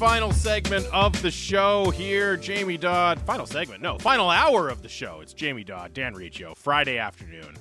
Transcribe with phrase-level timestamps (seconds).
[0.00, 2.34] Final segment of the show here.
[2.34, 3.20] Jamie Dodd.
[3.20, 3.82] Final segment?
[3.82, 5.20] No, final hour of the show.
[5.20, 7.54] It's Jamie Dodd, Dan Riccio, Friday afternoon.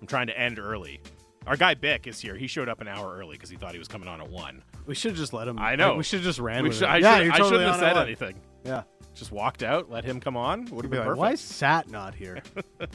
[0.00, 1.02] I'm trying to end early.
[1.46, 2.36] Our guy Bick is here.
[2.36, 4.62] He showed up an hour early because he thought he was coming on at one.
[4.86, 5.58] We should have just let him.
[5.58, 5.96] I know.
[5.96, 6.88] We should have just ran We with should, it.
[6.88, 8.40] I, yeah, should, I totally shouldn't have said anything.
[8.64, 8.84] Yeah.
[9.12, 10.64] Just walked out, let him come on.
[10.70, 11.18] Would have Be been like, perfect.
[11.20, 12.42] why is Sat not here?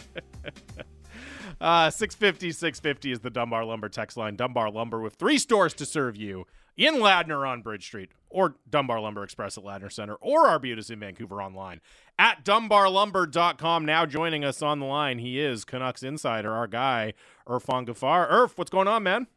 [1.62, 4.38] Uh, 650 650 is the Dunbar Lumber text line.
[4.38, 6.46] Dunbar Lumber with three stores to serve you
[6.88, 11.00] in Ladner on Bridge Street, or Dunbar Lumber Express at Ladner Center, or Arbutus in
[11.00, 11.82] Vancouver online
[12.18, 13.86] at dunbarlumber.com.
[13.86, 17.14] Now joining us on the line, he is Canucks Insider, our guy,
[17.48, 18.30] Irfan Gaffar.
[18.32, 19.28] Irf, what's going on, man?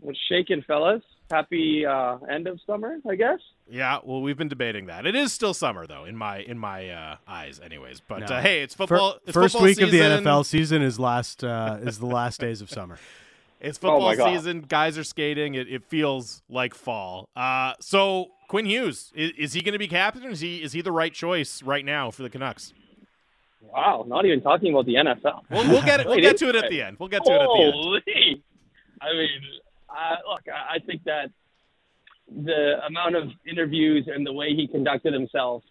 [0.00, 1.02] What's shaking, fellas?
[1.30, 3.38] Happy uh, end of summer, I guess.
[3.70, 5.06] Yeah, well, we've been debating that.
[5.06, 8.00] It is still summer, though, in my in my uh, eyes, anyways.
[8.06, 8.36] But No.
[8.36, 9.16] uh, hey, it's Fir- football.
[9.24, 10.00] it's First football week of the.
[10.00, 12.98] NFL season is last uh, is the last days of summer.
[13.64, 14.34] It's Oh football God.
[14.34, 14.60] season.
[14.68, 15.54] Guys are skating.
[15.54, 17.28] It, it feels like fall.
[17.34, 20.24] Uh, so Quinn Hughes is, is he going to be captain?
[20.30, 22.72] Is he is he the right choice right now for the Canucks?
[23.60, 25.42] Wow, not even talking about the NFL.
[25.50, 26.06] We'll, we'll get it.
[26.06, 26.98] We'll get to it at the end.
[27.00, 27.72] We'll get to it at the end.
[27.74, 28.44] Holy!
[29.00, 29.40] I mean,
[29.88, 31.30] uh, look, I, I think that
[32.30, 35.62] the amount of interviews and the way he conducted himself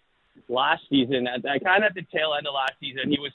[0.48, 3.32] last season, at, at kind of at the tail end of last season, he was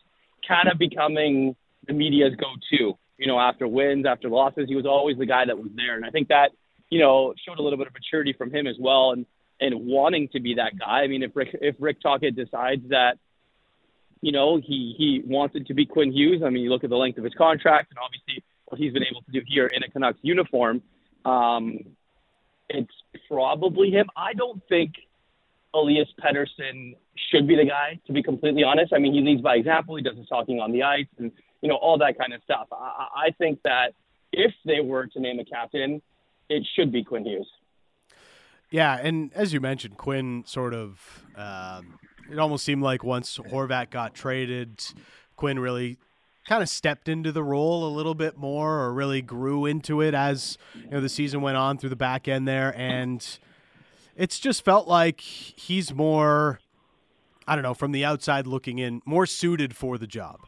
[0.47, 1.55] kind of becoming
[1.87, 2.97] the media's go-to.
[3.19, 6.05] You know, after wins, after losses, he was always the guy that was there, and
[6.05, 6.51] I think that
[6.89, 9.25] you know showed a little bit of maturity from him as well, and
[9.59, 11.01] and wanting to be that guy.
[11.03, 13.19] I mean, if Rick if Rick Tocchet decides that
[14.21, 16.41] you know, he he wanted to be Quinn Hughes.
[16.45, 19.05] I mean, you look at the length of his contract, and obviously what he's been
[19.09, 20.81] able to do here in a Canucks uniform.
[21.25, 21.79] Um,
[22.69, 22.93] it's
[23.27, 24.07] probably him.
[24.15, 24.93] I don't think
[25.73, 26.95] Elias Pettersson
[27.31, 27.99] should be the guy.
[28.07, 29.95] To be completely honest, I mean, he leads by example.
[29.95, 32.67] He does his talking on the ice, and you know all that kind of stuff.
[32.71, 33.93] I, I think that
[34.31, 36.01] if they were to name a captain,
[36.49, 37.47] it should be Quinn Hughes.
[38.71, 41.23] Yeah, and as you mentioned, Quinn sort of.
[41.35, 41.99] Um,
[42.31, 44.83] it almost seemed like once Horvat got traded,
[45.35, 45.97] Quinn really
[46.47, 50.13] kind of stepped into the role a little bit more, or really grew into it
[50.13, 53.39] as you know the season went on through the back end there, and
[54.15, 56.59] it's just felt like he's more.
[57.47, 60.39] I don't know, from the outside looking in, more suited for the job.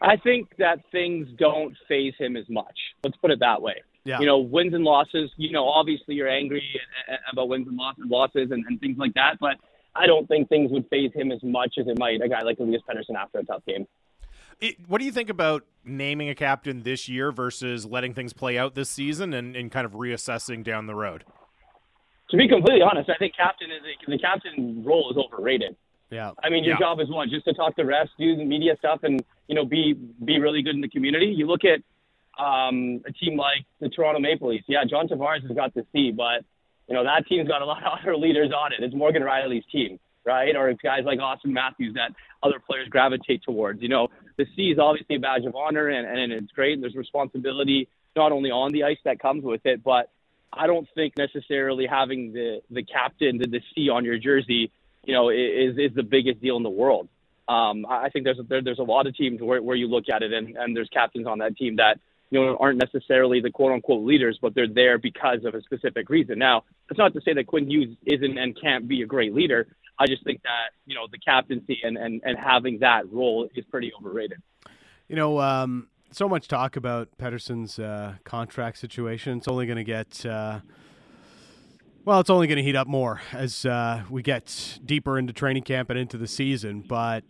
[0.00, 2.78] I think that things don't phase him as much.
[3.04, 3.82] Let's put it that way.
[4.04, 4.18] Yeah.
[4.20, 5.30] You know, wins and losses.
[5.36, 6.62] You know, obviously you're angry
[7.30, 9.36] about wins and losses, losses and, and things like that.
[9.40, 9.56] But
[9.94, 12.58] I don't think things would phase him as much as it might a guy like
[12.60, 13.86] Elias Pettersson after a tough game.
[14.60, 18.58] It, what do you think about naming a captain this year versus letting things play
[18.58, 21.24] out this season and, and kind of reassessing down the road?
[22.30, 25.76] To be completely honest, I think captain is a, the captain role is overrated.
[26.10, 26.32] Yeah.
[26.42, 26.80] I mean, your Yeah.
[26.80, 27.28] job is what?
[27.28, 30.62] Just to talk to refs, do the media stuff, and you know, be be really
[30.62, 31.26] good in the community.
[31.26, 31.80] You look at
[32.38, 34.64] um, a team like the Toronto Maple Leafs.
[34.68, 36.44] Yeah, John Tavares has got the C, but
[36.88, 38.82] you know that team's got a lot of other leaders on it.
[38.82, 40.54] It's Morgan Rielly's team, right?
[40.56, 42.12] Or it's guys like Auston Matthews that
[42.42, 43.82] other players gravitate towards.
[43.82, 46.74] You know, the C is obviously a badge of honor, and, and it's great.
[46.74, 50.10] And there's responsibility not only on the ice that comes with it, but
[50.52, 54.70] I don't think necessarily having the the captain, the, the C on your jersey,
[55.10, 57.08] you know, is is the biggest deal in the world.
[57.48, 60.04] Um, I think there's a, there, there's a lot of teams where, where you look
[60.08, 61.98] at it and, and there's captains on that team that
[62.30, 66.08] you know aren't necessarily the quote unquote leaders, but they're there because of a specific
[66.08, 66.38] reason.
[66.38, 69.66] Now, that's not to say that Quinn Hughes isn't and can't be a great leader.
[69.98, 73.64] I just think that you know the captaincy and and, and having that role is
[73.64, 74.40] pretty overrated.
[75.08, 79.38] You know, um, so much talk about Pettersson's uh, contract situation.
[79.38, 80.60] It's only going to get, uh,
[82.04, 85.62] well, it's only going to heat up more as uh, we get deeper into training
[85.62, 86.84] camp and into the season.
[86.86, 87.24] But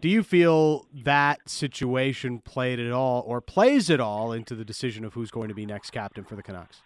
[0.00, 5.04] do you feel that situation played at all or plays at all into the decision
[5.04, 6.82] of who's going to be next captain for the Canucks?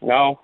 [0.00, 0.38] No,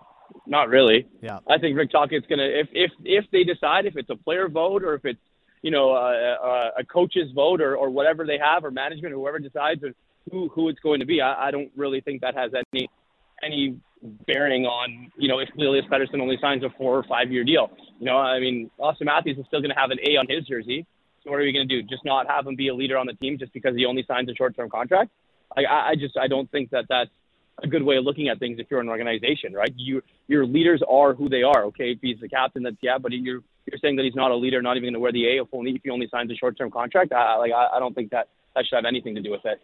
[0.46, 1.06] not really.
[1.22, 1.38] Yeah.
[1.48, 4.82] I think Rick Tocchet's gonna if if if they decide if it's a player vote
[4.82, 5.20] or if it's
[5.62, 9.18] you know a, a, a coach's vote or, or whatever they have or management or
[9.18, 9.82] whoever decides
[10.30, 11.20] who who it's going to be.
[11.20, 12.88] I, I don't really think that has any
[13.42, 13.76] any
[14.26, 17.70] bearing on you know if Elias Pettersson only signs a four or five year deal.
[17.98, 20.46] You know, I mean Auston Matthews is still going to have an A on his
[20.46, 20.86] jersey.
[21.22, 21.86] So what are we going to do?
[21.86, 24.28] Just not have him be a leader on the team just because he only signs
[24.30, 25.10] a short term contract?
[25.56, 27.10] I, I I just I don't think that that's
[27.62, 29.72] a good way of looking at things if you're an organization, right?
[29.76, 31.64] You your leaders are who they are.
[31.64, 34.36] Okay, if he's the captain, that's yeah, but you're you're saying that he's not a
[34.36, 36.34] leader, not even going to wear the A if only if he only signs a
[36.34, 37.12] short term contract.
[37.12, 39.60] I, like I, I don't think that that should have anything to do with it.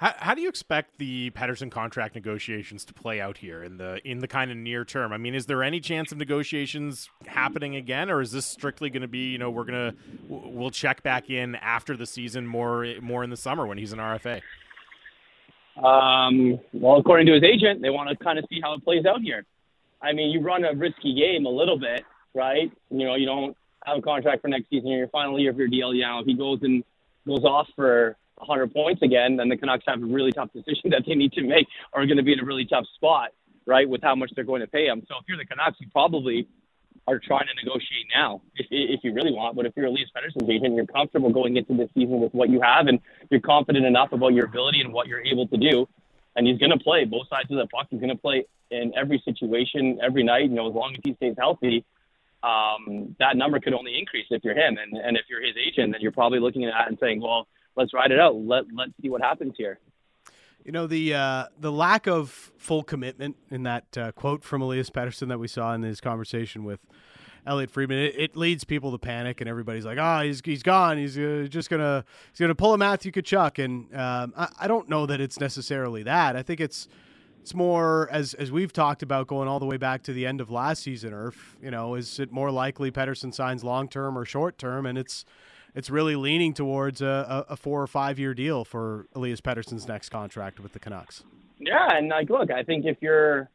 [0.00, 4.00] How, how do you expect the Pettersson contract negotiations to play out here in the
[4.02, 5.12] in the kind of near term?
[5.12, 9.02] I mean, is there any chance of negotiations happening again, or is this strictly going
[9.02, 9.94] to be you know we're gonna
[10.26, 13.98] we'll check back in after the season more more in the summer when he's an
[13.98, 14.40] RFA?
[15.76, 19.04] Um, well, according to his agent, they want to kind of see how it plays
[19.04, 19.44] out here.
[20.00, 22.04] I mean, you run a risky game a little bit,
[22.34, 22.72] right?
[22.90, 23.54] You know, you don't
[23.84, 24.88] have a contract for next season.
[24.88, 25.92] You're your final year of your deal.
[25.92, 26.82] Know, if he goes and
[27.26, 31.02] goes off for 100 points again, then the Canucks have a really tough decision that
[31.06, 33.30] they need to make, or are going to be in a really tough spot,
[33.66, 35.02] right, with how much they're going to pay him.
[35.08, 36.48] So if you're the Canucks, you probably
[37.06, 39.56] are trying to negotiate now, if, if you really want.
[39.56, 42.50] But if you're a Elias Pettersson's agent, you're comfortable going into this season with what
[42.50, 43.00] you have, and
[43.30, 45.88] you're confident enough about your ability and what you're able to do.
[46.36, 47.88] And he's going to play both sides of the puck.
[47.90, 50.44] He's going to play in every situation, every night.
[50.44, 51.84] You know, as long as he stays healthy,
[52.42, 54.78] um, that number could only increase if you're him.
[54.78, 57.48] And and if you're his agent, then you're probably looking at that and saying, well,
[57.76, 58.36] let's ride it out.
[58.36, 59.78] Let let's see what happens here.
[60.64, 64.90] You know the uh, the lack of full commitment in that uh, quote from Elias
[64.90, 66.80] Pettersson that we saw in his conversation with
[67.46, 70.98] Elliot Friedman, it, it, leads people to panic, and everybody's like, "Oh, he's he's gone.
[70.98, 74.88] He's uh, just gonna he's gonna pull a Matthew Tkachuk." And um, I, I don't
[74.88, 76.36] know that it's necessarily that.
[76.36, 76.88] I think it's
[77.40, 80.40] it's more as as we've talked about going all the way back to the end
[80.40, 81.12] of last season.
[81.12, 84.84] Irf, you know, is it more likely Pettersson signs long term or short term?
[84.84, 85.24] And it's
[85.74, 90.08] it's really leaning towards a, a four or five year deal for Elias Pettersson's next
[90.08, 91.22] contract with the Canucks.
[91.58, 93.48] Yeah, and like, look, I think if you're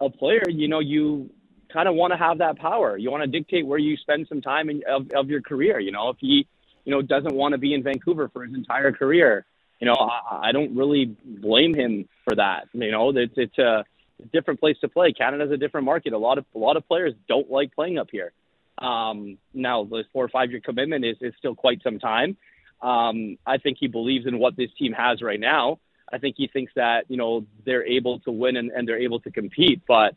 [0.00, 1.30] a player, you know, you
[1.72, 2.96] kind of want to have that power.
[2.96, 5.78] You want to dictate where you spend some time in, of, of your career.
[5.78, 6.46] You know, if he,
[6.84, 9.44] you know, doesn't want to be in Vancouver for his entire career,
[9.80, 12.68] you know, I, I don't really blame him for that.
[12.72, 13.84] You know, it's it's a
[14.32, 15.12] different place to play.
[15.12, 16.12] Canada's a different market.
[16.12, 18.32] A lot of a lot of players don't like playing up here.
[18.80, 22.36] Um, now, the four or five year commitment is, is still quite some time.
[22.80, 25.80] Um, I think he believes in what this team has right now.
[26.12, 29.20] I think he thinks that, you know, they're able to win and, and they're able
[29.20, 29.82] to compete.
[29.86, 30.14] But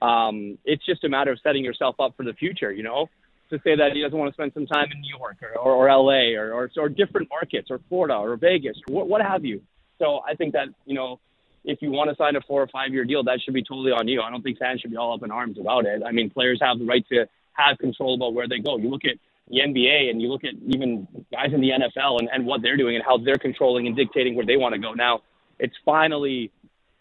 [0.00, 3.08] um, it's just a matter of setting yourself up for the future, you know,
[3.50, 5.88] to say that he doesn't want to spend some time in New York or, or,
[5.88, 9.44] or LA or, or, or different markets or Florida or Vegas or what, what have
[9.44, 9.60] you.
[9.98, 11.20] So I think that, you know,
[11.64, 13.92] if you want to sign a four or five year deal, that should be totally
[13.92, 14.20] on you.
[14.20, 16.02] I don't think fans should be all up in arms about it.
[16.04, 18.76] I mean, players have the right to have control about where they go.
[18.78, 19.16] You look at
[19.48, 22.76] the NBA and you look at even guys in the NFL and, and what they're
[22.76, 24.92] doing and how they're controlling and dictating where they want to go.
[24.92, 25.20] Now,
[25.58, 26.50] it's finally,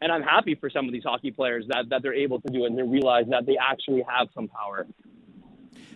[0.01, 2.65] and I'm happy for some of these hockey players that, that they're able to do
[2.65, 4.85] it and they realize that they actually have some power.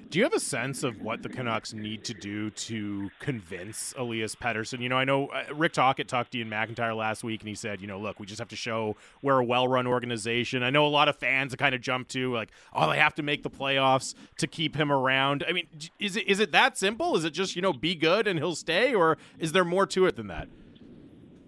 [0.09, 4.35] Do you have a sense of what the Canucks need to do to convince Elias
[4.35, 4.79] Pettersson?
[4.79, 7.55] You know, I know uh, Rick Tocchet talked to Ian McIntyre last week, and he
[7.55, 10.63] said, you know, look, we just have to show we're a well-run organization.
[10.63, 13.23] I know a lot of fans kind of jump to like, oh, they have to
[13.23, 15.43] make the playoffs to keep him around.
[15.47, 15.67] I mean,
[15.99, 17.17] is it is it that simple?
[17.17, 20.05] Is it just you know be good and he'll stay, or is there more to
[20.05, 20.47] it than that?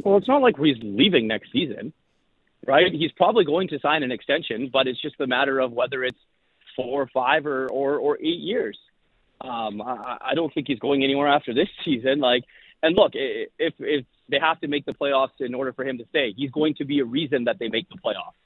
[0.03, 1.94] Well, it's not like he's leaving next season,
[2.67, 2.91] right?
[2.91, 6.19] He's probably going to sign an extension, but it's just a matter of whether it's
[6.75, 8.77] four or five or or, or eight years.
[9.42, 12.19] Um, I, I don't think he's going anywhere after this season.
[12.19, 12.44] Like,
[12.83, 16.06] and look, if if they have to make the playoffs in order for him to
[16.10, 18.38] stay, he's going to be a reason that they make the playoffs.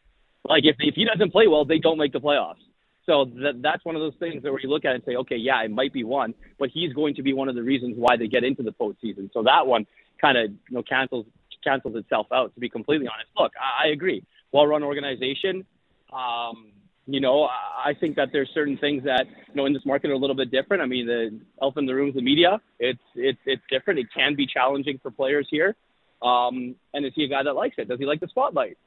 [0.47, 2.63] Like, if if he doesn't play well, they don't make the playoffs.
[3.05, 5.15] So that that's one of those things that where you look at it and say,
[5.15, 7.95] okay, yeah, it might be one, but he's going to be one of the reasons
[7.97, 9.31] why they get into the postseason.
[9.33, 9.85] So that one
[10.21, 11.25] kind of you know cancels
[11.63, 12.53] cancels itself out.
[12.53, 14.23] To be completely honest, look, I, I agree.
[14.51, 15.65] Well-run organization.
[16.13, 16.71] Um,
[17.05, 20.13] you know, I think that there's certain things that you know in this market are
[20.13, 20.81] a little bit different.
[20.81, 22.61] I mean, the elephant in the room is the media.
[22.79, 23.99] It's it's it's different.
[23.99, 25.75] It can be challenging for players here.
[26.21, 27.89] Um, and is he a guy that likes it?
[27.89, 28.77] Does he like the spotlight?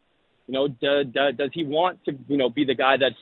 [0.47, 3.17] You know, do, do, does he want to you know be the guy that's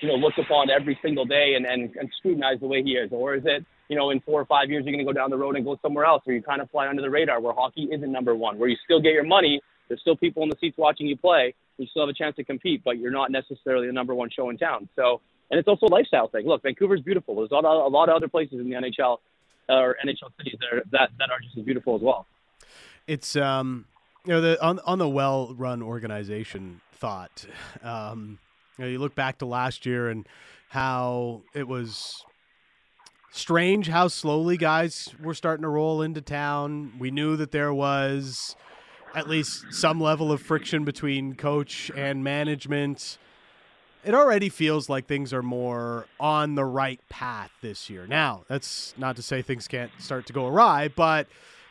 [0.00, 3.10] you know looked upon every single day and, and and scrutinized the way he is,
[3.12, 5.30] or is it you know in four or five years you're going to go down
[5.30, 7.54] the road and go somewhere else, where you kind of fly under the radar, where
[7.54, 10.56] hockey isn't number one, where you still get your money, there's still people in the
[10.60, 13.88] seats watching you play, you still have a chance to compete, but you're not necessarily
[13.88, 14.88] the number one show in town.
[14.94, 15.20] So,
[15.50, 16.46] and it's also a lifestyle thing.
[16.46, 17.34] Look, Vancouver's beautiful.
[17.34, 19.18] There's a lot, of, a lot of other places in the NHL
[19.68, 22.26] or NHL cities that are, that, that are just as beautiful as well.
[23.08, 23.86] It's um,
[24.24, 27.46] you know, the on on the well-run organization thought.
[27.82, 28.38] Um,
[28.78, 30.28] you know, you look back to last year and
[30.68, 32.24] how it was
[33.32, 36.92] strange how slowly guys were starting to roll into town.
[36.98, 38.54] We knew that there was
[39.14, 43.18] at least some level of friction between coach and management.
[44.04, 48.06] It already feels like things are more on the right path this year.
[48.06, 51.26] Now, that's not to say things can't start to go awry, but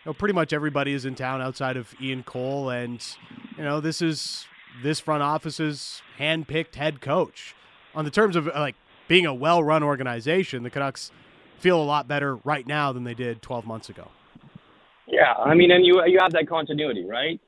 [0.05, 3.05] you know, pretty much everybody is in town outside of Ian Cole, and
[3.57, 4.45] you know this is
[4.83, 7.55] this front office's hand-picked head coach.
[7.95, 8.75] On the terms of uh, like
[9.07, 11.11] being a well-run organization, the Canucks
[11.57, 14.09] feel a lot better right now than they did 12 months ago.
[15.11, 17.39] Yeah, I mean, and you you have that continuity, right?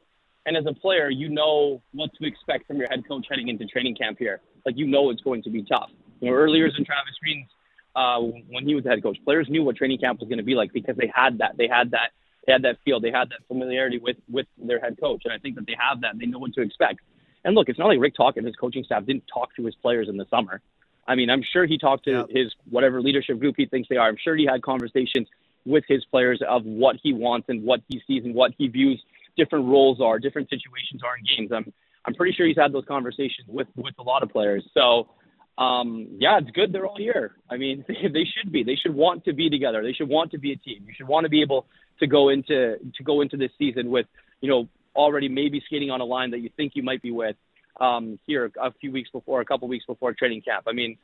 [0.45, 3.65] And as a player, you know what to expect from your head coach heading into
[3.65, 4.41] training camp here.
[4.65, 5.91] Like you know it's going to be tough.
[6.19, 7.47] You know, earlier in Travis Green's
[7.95, 10.43] uh, when he was the head coach, players knew what training camp was going to
[10.43, 11.57] be like because they had that.
[11.57, 12.11] They had that.
[12.47, 12.99] They had that feel.
[12.99, 16.01] They had that familiarity with with their head coach, and I think that they have
[16.01, 16.17] that.
[16.19, 16.99] They know what to expect.
[17.43, 19.75] And look, it's not like Rick Tocchet and his coaching staff didn't talk to his
[19.75, 20.61] players in the summer.
[21.07, 22.23] I mean, I'm sure he talked to Yeah.
[22.29, 24.07] his whatever leadership group he thinks they are.
[24.07, 25.27] I'm sure he had conversations
[25.65, 29.01] with his players of what he wants and what he sees and what he views
[29.37, 31.51] different roles are, different situations are in games.
[31.51, 34.63] I'm I'm pretty sure he's had those conversations with with a lot of players.
[34.73, 35.09] So
[35.57, 37.35] um, yeah, it's good they're all here.
[37.49, 38.63] I mean, they, they should be.
[38.63, 39.83] They should want to be together.
[39.83, 40.85] They should want to be a team.
[40.87, 41.65] You should want to be able
[41.99, 44.07] to go into to go into this season with
[44.41, 47.35] you know already maybe skating on a line that you think you might be with
[47.79, 50.65] um, here a few weeks before, a couple weeks before training camp.
[50.67, 50.97] I mean,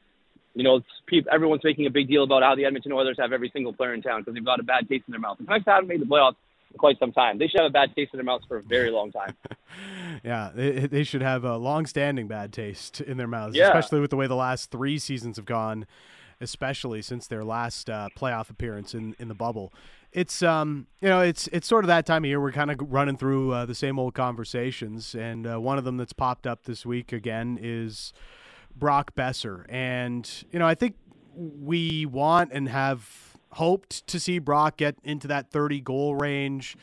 [0.57, 3.31] you know, it's, peop- everyone's making a big deal about how the Edmonton Oilers have
[3.31, 5.37] every single player in town because they've got a bad taste in their mouth.
[5.37, 6.35] The Canucks haven't made the playoffs
[6.71, 7.37] in quite some time.
[7.37, 9.35] They should have a bad taste in their mouths for a very long time.
[10.23, 13.67] Yeah, they, they should have a long-standing bad taste in their mouths, Yeah.
[13.67, 15.85] especially with the way the last three seasons have gone,
[16.41, 19.71] especially since their last uh, playoff appearance in, in the bubble.
[20.13, 22.77] It's um you know it's it's sort of that time of year we're kind of
[22.81, 26.63] running through uh, the same old conversations, and uh, one of them that's popped up
[26.63, 28.13] this week again is
[28.77, 30.95] Brock Boeser, and you know I think
[31.35, 36.75] we want and have hoped to see Brock get into that 30 goal range.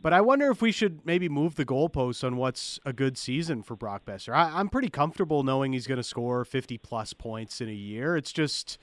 [0.00, 3.62] But I wonder if we should maybe move the goalposts on what's a good season
[3.62, 4.32] for Brock Boeser.
[4.32, 8.16] I, I'm pretty comfortable knowing he's going to score 50 plus points in a year.
[8.16, 8.78] It's just,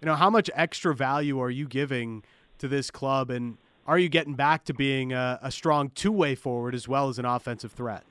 [0.00, 2.22] you know, how much extra value are you giving
[2.58, 6.36] to this club, and are you getting back to being a, a strong two way
[6.36, 8.04] forward as well as an offensive threat?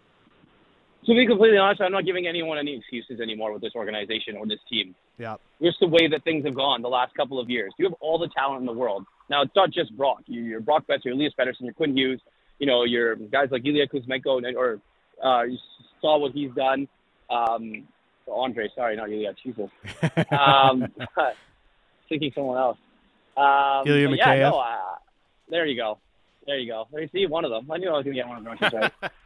[1.05, 4.45] To be completely honest, I'm not giving anyone any excuses anymore with this organization or
[4.45, 4.95] this team.
[5.17, 5.35] Yeah.
[5.61, 7.73] just the way that things have gone the last couple of years.
[7.77, 9.05] You have all the talent in the world.
[9.29, 10.21] Now it's not just Brock.
[10.27, 12.21] You, you're Brock Boeser, you're Elias Pettersson, you're Quinn Hughes.
[12.59, 14.79] You know, you're guys like Ilya Kuzmenko, or
[15.23, 15.57] uh, you
[16.01, 16.87] saw what he's done.
[17.29, 17.87] Um,
[18.31, 19.33] Andre, sorry, not Ilya.
[19.43, 19.69] Jesus.
[20.31, 20.87] Um,
[22.09, 22.77] thinking someone else.
[23.35, 24.77] Um, Ilya but yeah, no, uh,
[25.49, 25.97] there you go.
[26.45, 26.87] There you go.
[26.91, 27.69] There you see one of them.
[27.71, 28.91] I knew I was going to get one of them.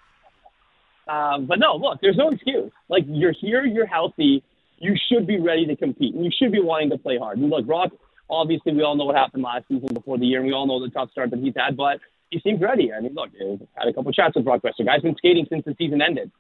[1.08, 2.72] Um, but no, look, there's no excuse.
[2.90, 4.44] Like you're here, you're healthy,
[4.80, 7.38] you should be ready to compete, and you should be wanting to play hard.
[7.38, 7.92] And look, Brock,
[8.30, 10.80] obviously, we all know what happened last season before the year, and we all know
[10.84, 11.78] the tough start that he's had.
[11.78, 12.00] But
[12.30, 12.92] he seems ready.
[12.94, 14.86] I mean, look, I've had a couple chats with Brock Boeser.
[14.86, 16.32] Guy's been skating since the season ended.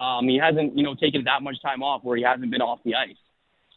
[0.00, 2.80] Um, he hasn't, you know, taken that much time off where he hasn't been off
[2.84, 3.16] the ice.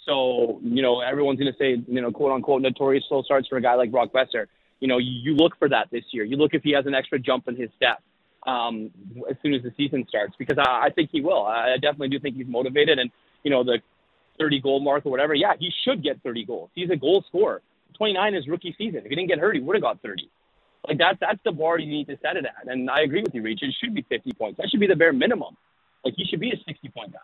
[0.06, 3.58] So, you know, everyone's going to say, you know, quote unquote, notorious slow starts for
[3.58, 4.48] a guy like Brock Boeser.
[4.80, 6.24] You know, you look for that this year.
[6.24, 8.02] You look if he has an extra jump in his step
[8.46, 8.92] um,
[9.30, 11.44] as soon as the season starts, because I, I think he will.
[11.44, 13.10] I definitely do think he's motivated, and
[13.44, 13.80] you know, the
[14.40, 15.34] 30 goal mark or whatever.
[15.34, 16.70] Yeah, he should get 30 goals.
[16.76, 17.62] He's a goal scorer.
[17.98, 19.02] 29 is rookie season.
[19.04, 20.30] If he didn't get hurt, he would have got 30.
[20.88, 22.68] Like that's that's the bar you need to set it at.
[22.68, 23.62] And I agree with you, Reach.
[23.62, 24.58] It should be 50 points.
[24.58, 25.56] That should be the bare minimum.
[26.04, 27.20] Like he should be a 60 point guy.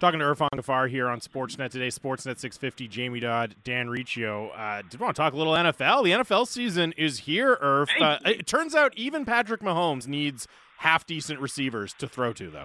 [0.00, 4.48] Talking to Irfan Gaffar here on Sportsnet today, Sportsnet 650, Jamie Dodd, Dan Riccio.
[4.48, 6.04] Uh, did want to talk a little NFL.
[6.04, 7.88] The NFL season is here, Irf.
[8.00, 12.64] Uh, it turns out even Patrick Mahomes needs half decent receivers to throw to, though.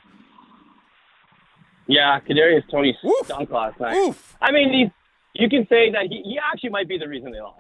[1.87, 3.25] Yeah, Kadarius Toney Oof.
[3.25, 3.95] stunk last night.
[3.97, 4.37] Oof.
[4.41, 4.89] I mean, he's,
[5.33, 7.59] you can say that he, he actually might be the reason they lost.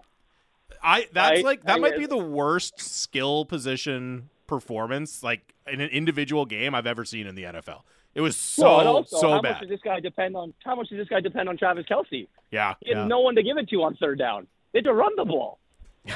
[0.81, 1.43] I that's Right?
[1.43, 1.99] like that I might guess.
[1.99, 7.35] be the worst skill position performance like in an individual game I've ever seen in
[7.35, 7.81] the NFL.
[8.15, 10.53] It was so well, also, so how much does this guy depend on?
[10.63, 12.27] How much does this guy depend on Travis Kelce?
[12.49, 12.75] yeah.
[12.79, 13.05] He had Yeah.
[13.07, 14.47] no one to give it to on third down.
[14.71, 15.59] They had to run the ball.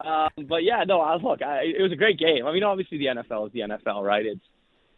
[0.00, 2.46] um, but yeah, no, I, look, I, it was a great game.
[2.46, 4.24] I mean, obviously the NFL is the NFL, right?
[4.24, 4.40] It's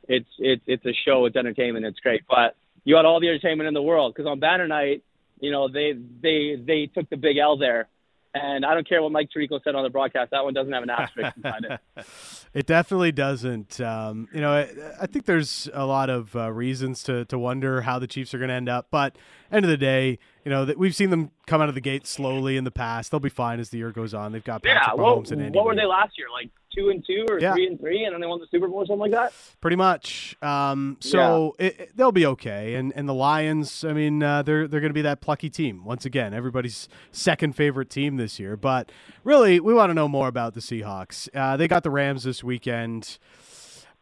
[0.06, 2.23] it's it's it's a show, it's entertainment, it's great.
[2.28, 5.02] But you had all the entertainment in the world because on Banner Night,
[5.40, 5.92] you know, they
[6.23, 7.88] they they took the big L there.
[8.37, 10.32] And I don't care what Mike Tirico said on the broadcast.
[10.32, 11.80] That one doesn't have an asterisk behind it.
[12.54, 13.80] It definitely doesn't.
[13.80, 14.70] Um, you know, I,
[15.02, 18.38] I think there's a lot of uh, reasons to to wonder how the Chiefs are
[18.38, 18.87] going to end up.
[18.92, 19.16] But
[19.50, 22.06] end of the day, you know, that we've seen them come out of the gate
[22.06, 23.11] slowly in the past.
[23.11, 24.30] They'll be fine as the year goes on.
[24.30, 26.28] They've got Patrick Yeah, Mahomes and Andy what were they last year?
[26.32, 27.52] Like two and two or Yeah.
[27.54, 29.33] three and three, and then they won the Super Bowl or something like that.
[29.61, 30.37] Pretty much.
[30.43, 32.75] Um, so it, it- they'll be okay.
[32.75, 35.85] And and the Lions, I mean, uh, they're they're going to be that plucky team
[35.85, 36.35] once again.
[36.35, 38.57] Everybody's second favorite team this year.
[38.57, 38.90] But
[39.23, 41.28] really, we want to know more about the Seahawks.
[41.35, 43.19] Uh, they got the Rams this weekend.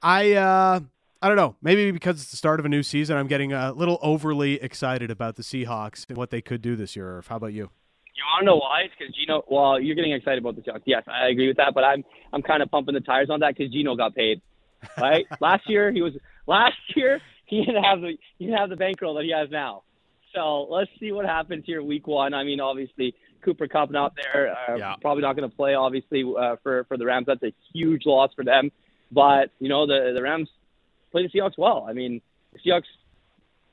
[0.02, 0.81] I uh,
[1.21, 1.55] I don't know.
[1.62, 5.11] Maybe because it's the start of a new season, I'm getting a little overly excited
[5.11, 7.23] about the Seahawks and what they could do this year.
[7.29, 7.71] How about you?
[8.14, 8.83] You want to know why?
[8.83, 9.42] It's because Geno.
[9.50, 10.83] Well, you're getting excited about the Seahawks.
[10.85, 11.73] Yes, I agree with that.
[11.75, 14.42] But I'm I'm kind of pumping the tires on that because Geno got paid.
[14.99, 15.26] Right?
[15.40, 16.12] last year he was.
[16.47, 19.83] Last year he didn't have the he didn't have the bankroll that he has now.
[20.35, 22.35] So let's see what happens here week one.
[22.35, 23.14] I mean, obviously
[23.45, 24.54] Cooper Kupp not there.
[24.69, 24.95] Uh, Yeah.
[25.00, 25.75] Probably not going to play.
[25.75, 28.71] Obviously uh, for for the Rams, that's a huge loss for them.
[29.11, 30.49] But you know the the Rams
[31.12, 31.87] play the Seahawks well.
[31.88, 32.21] I mean
[32.52, 32.85] the Seahawks.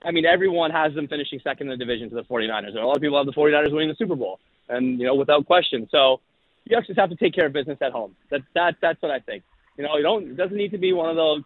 [0.03, 2.75] I mean, everyone has them finishing second in the division to the 49ers.
[2.75, 4.39] A lot of people have the 49ers winning the Super Bowl,
[4.70, 5.88] and you know, without question.
[5.91, 6.22] So
[6.65, 8.15] you just have to take care of business at home.
[8.32, 9.44] That that that's what I think.
[9.77, 10.32] You know, you don't.
[10.32, 11.44] It doesn't need to be one of those,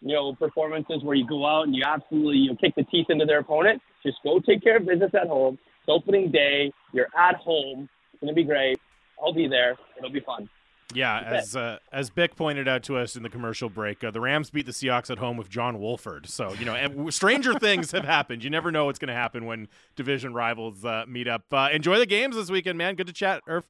[0.00, 3.06] you know, performances where you go out and you absolutely you know, kick the teeth
[3.08, 3.82] into their opponent.
[4.02, 5.58] Just go take care of business at home.
[5.80, 6.72] It's opening day.
[6.92, 7.88] You're at home.
[8.12, 8.78] It's gonna be great.
[9.22, 9.76] I'll be there.
[9.98, 10.48] It'll be fun.
[10.94, 14.20] Yeah, as uh, as Bick pointed out to us in the commercial break, uh, the
[14.20, 16.28] Rams beat the Seahawks at home with John Wolford.
[16.28, 18.44] So you know, and stranger things have happened.
[18.44, 21.44] You never know what's going to happen when division rivals uh, meet up.
[21.52, 22.94] Uh, enjoy the games this weekend, man.
[22.94, 23.64] Good to chat, Irf.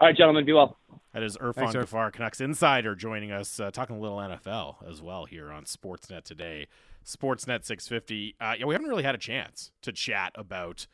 [0.00, 0.76] All right, gentlemen, be well.
[1.12, 5.24] That is Irfan Gaffar, Canucks insider, joining us, uh, talking a little NFL as well
[5.24, 6.68] here on Sportsnet today.
[7.04, 8.36] Sportsnet 650.
[8.40, 10.86] Uh, yeah, we haven't really had a chance to chat about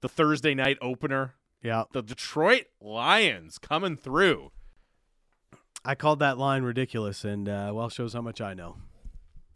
[0.00, 1.84] the Thursday night opener Yeah.
[1.92, 4.50] the Detroit Lions coming through.
[5.84, 8.76] I called that line ridiculous, and uh, well, shows how much I know.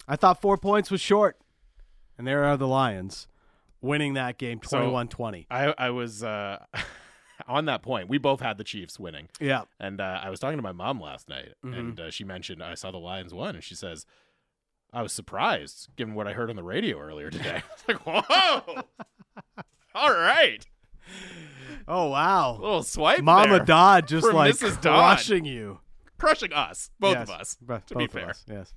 [0.08, 1.38] I thought four points was short,
[2.18, 3.26] and there are the Lions
[3.80, 5.46] winning that game So- 21 20.
[5.50, 6.64] I, I was uh,
[7.48, 8.08] on that point.
[8.08, 9.62] We both had the Chiefs winning, Yeah.
[9.78, 11.78] and uh, I was talking to my mom last night, Mhm.
[11.78, 14.06] and uh, she mentioned I saw the Lions won, and she says.
[14.96, 17.62] I was surprised, given what I heard on the radio earlier today.
[17.88, 18.82] I was like, "Whoa!
[19.96, 20.64] All right,
[21.88, 22.58] Oh, wow.
[22.60, 23.64] little swipe, Mama there.
[23.64, 24.80] Dodd just from like Mrs.
[24.80, 25.16] Dodd.
[25.16, 25.80] crushing you.
[26.18, 28.30] crushing us, both Yes, of us." bo- to be both of fair.
[28.30, 28.74] us, yes.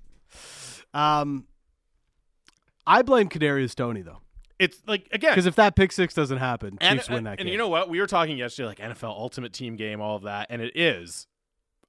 [0.94, 1.46] Um,
[2.86, 4.22] I blame Kadarius Toney though,
[4.60, 7.46] It's like again, because if that pick six doesn't happen, and, Chiefs win that and
[7.46, 7.48] game.
[7.51, 7.89] you know what?
[7.89, 11.27] We were talking yesterday, like NFL Ultimate Team game, all of that, and it is.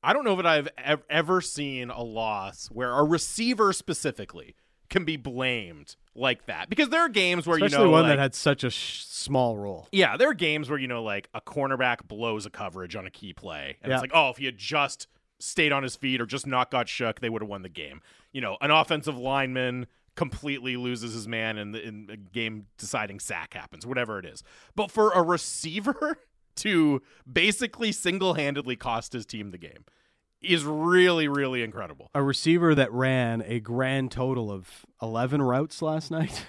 [0.03, 4.55] I don't know that I've ev- ever seen a loss where a receiver specifically
[4.91, 8.13] can be blamed like that because there are games where especially you know, one like,
[8.13, 9.87] that had such a sh- small role.
[9.93, 13.11] yeah, there are games where you know, like a cornerback blows a coverage on a
[13.11, 13.97] key play, and Yeah.
[13.97, 15.07] it's like, oh, if he had just
[15.39, 18.01] stayed on his feet or just not got shook, they would have won the game.
[18.33, 23.21] You know, an offensive lineman completely loses his man, and the in a game deciding
[23.21, 24.43] sack happens, whatever it is.
[24.75, 26.19] But for a receiver
[26.57, 29.85] to basically single handedly cost his team the game
[30.41, 32.11] is really, really incredible.
[32.15, 36.47] A receiver that ran a grand total of eleven routes last night.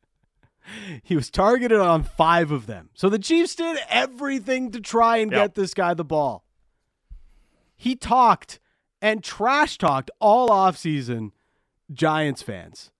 [1.02, 2.90] he was targeted on five of them.
[2.94, 5.40] So the Chiefs did everything to try and Yep.
[5.40, 6.44] get this guy the ball.
[7.76, 8.58] He talked
[9.02, 11.32] and trash talked all offseason
[11.92, 12.90] Giants fans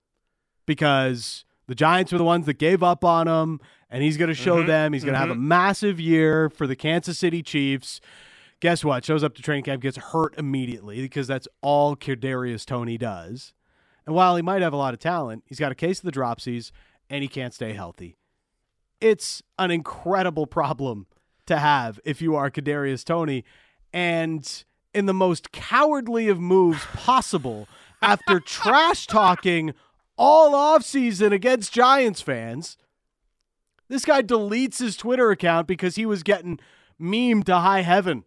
[0.66, 3.60] because the Giants were the ones that gave up on him,
[3.90, 6.66] and he's going to show Mhm, them he's going to have a massive year for
[6.66, 8.00] the Kansas City Chiefs.
[8.60, 9.04] Guess what?
[9.04, 13.52] Shows up to training camp, gets hurt immediately because that's all Kadarius Toney does.
[14.06, 16.12] And while he might have a lot of talent, he's got a case of the
[16.12, 16.70] dropsies
[17.10, 18.16] and he can't stay healthy.
[19.00, 21.06] It's an incredible problem
[21.46, 23.44] to have if you are Kadarius Toney,
[23.92, 24.64] and
[24.94, 27.68] in the most cowardly of moves possible,
[28.00, 29.74] after trash talking
[30.16, 32.78] all offseason against Giants fans,
[33.88, 36.58] this guy deletes his Twitter account because he was getting
[37.00, 38.24] memed to high heaven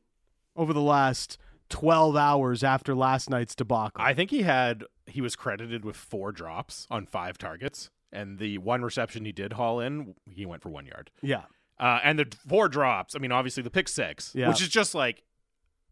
[0.60, 1.38] over the last
[1.70, 4.02] 12 hours after last night's debacle.
[4.04, 8.58] I think he had he was credited with four drops on five targets, and the
[8.60, 11.10] one reception he did haul in, he went for one yard.
[11.22, 11.44] yeah.
[11.80, 14.50] Uh, and the four drops, I mean, obviously the pick six, Yeah.
[14.50, 15.24] which is just like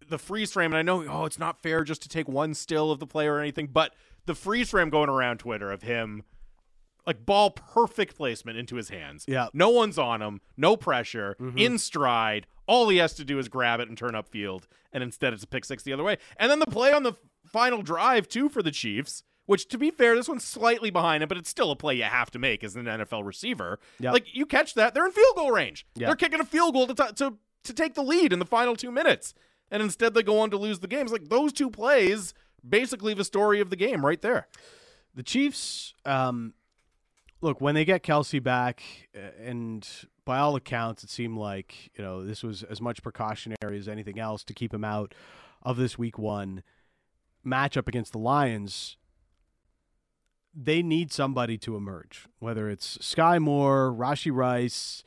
[0.09, 0.73] the freeze frame.
[0.73, 3.25] And I know, oh, it's not fair just to take one still of the play
[3.25, 3.93] or anything, but
[4.25, 6.23] the freeze frame going around Twitter of him,
[7.05, 9.23] like ball perfect placement into his hands.
[9.29, 9.47] Yeah.
[9.53, 11.57] No one's on him, no pressure, Mm-hmm.
[11.57, 12.47] in stride.
[12.67, 15.47] All he has to do is grab it and turn upfield, and instead it's a
[15.47, 16.17] pick six the other way.
[16.37, 17.13] And then the play on the
[17.45, 19.23] final drive, too, for the Chiefs.
[19.45, 22.03] Which, to be fair, this one's slightly behind it, but it's still a play you
[22.03, 23.79] have to make as an NFL receiver.
[24.01, 24.11] Yep.
[24.11, 25.85] Like you catch that, they're in field goal range.
[25.95, 26.05] Yep.
[26.05, 28.75] They're kicking a field goal to, t- to to take the lead in the final
[28.75, 29.33] two minutes,
[29.71, 31.03] and instead they go on to lose the game.
[31.03, 32.33] It's like those two plays,
[32.67, 34.47] basically the story of the game, right there.
[35.15, 36.53] The Chiefs, um,
[37.41, 38.83] look, when they get Kelce back,
[39.15, 39.87] uh, and
[40.27, 44.19] by all accounts, it seemed like you know this was as much precautionary as anything
[44.19, 45.15] else to keep him out
[45.63, 46.61] of this Week One
[47.45, 48.97] matchup against the Lions.
[50.53, 55.03] They need somebody to emerge, whether it's Skyy Moore, Rashee Rice.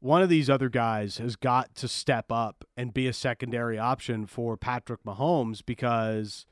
[0.00, 4.26] One of these other guys has got to step up and be a secondary option
[4.26, 6.46] for Patrick Mahomes because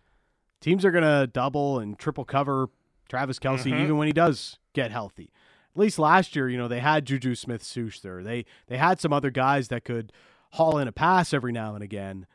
[0.60, 2.68] teams are going to double and triple cover
[3.08, 3.82] Travis Kelce Mhm.
[3.84, 5.30] even when he does get healthy.
[5.74, 8.22] At least last year, you know, they had Juju Smith Schuster.
[8.22, 10.12] They they had some other guys that could
[10.52, 12.26] haul in a pass every now and again.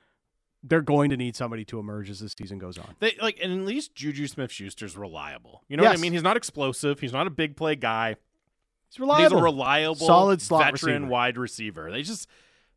[0.62, 2.96] They're going to need somebody to emerge as the season goes on.
[3.00, 5.64] They like, and at least Juju Smith Schuster's reliable.
[5.70, 6.12] You know what I mean?
[6.12, 7.00] He's not explosive.
[7.00, 8.18] He's not a big play guy.
[8.90, 9.24] It's reliable.
[9.24, 11.12] He's a reliable, Solid slot veteran receiver.
[11.12, 11.92] wide receiver.
[11.92, 12.28] They just,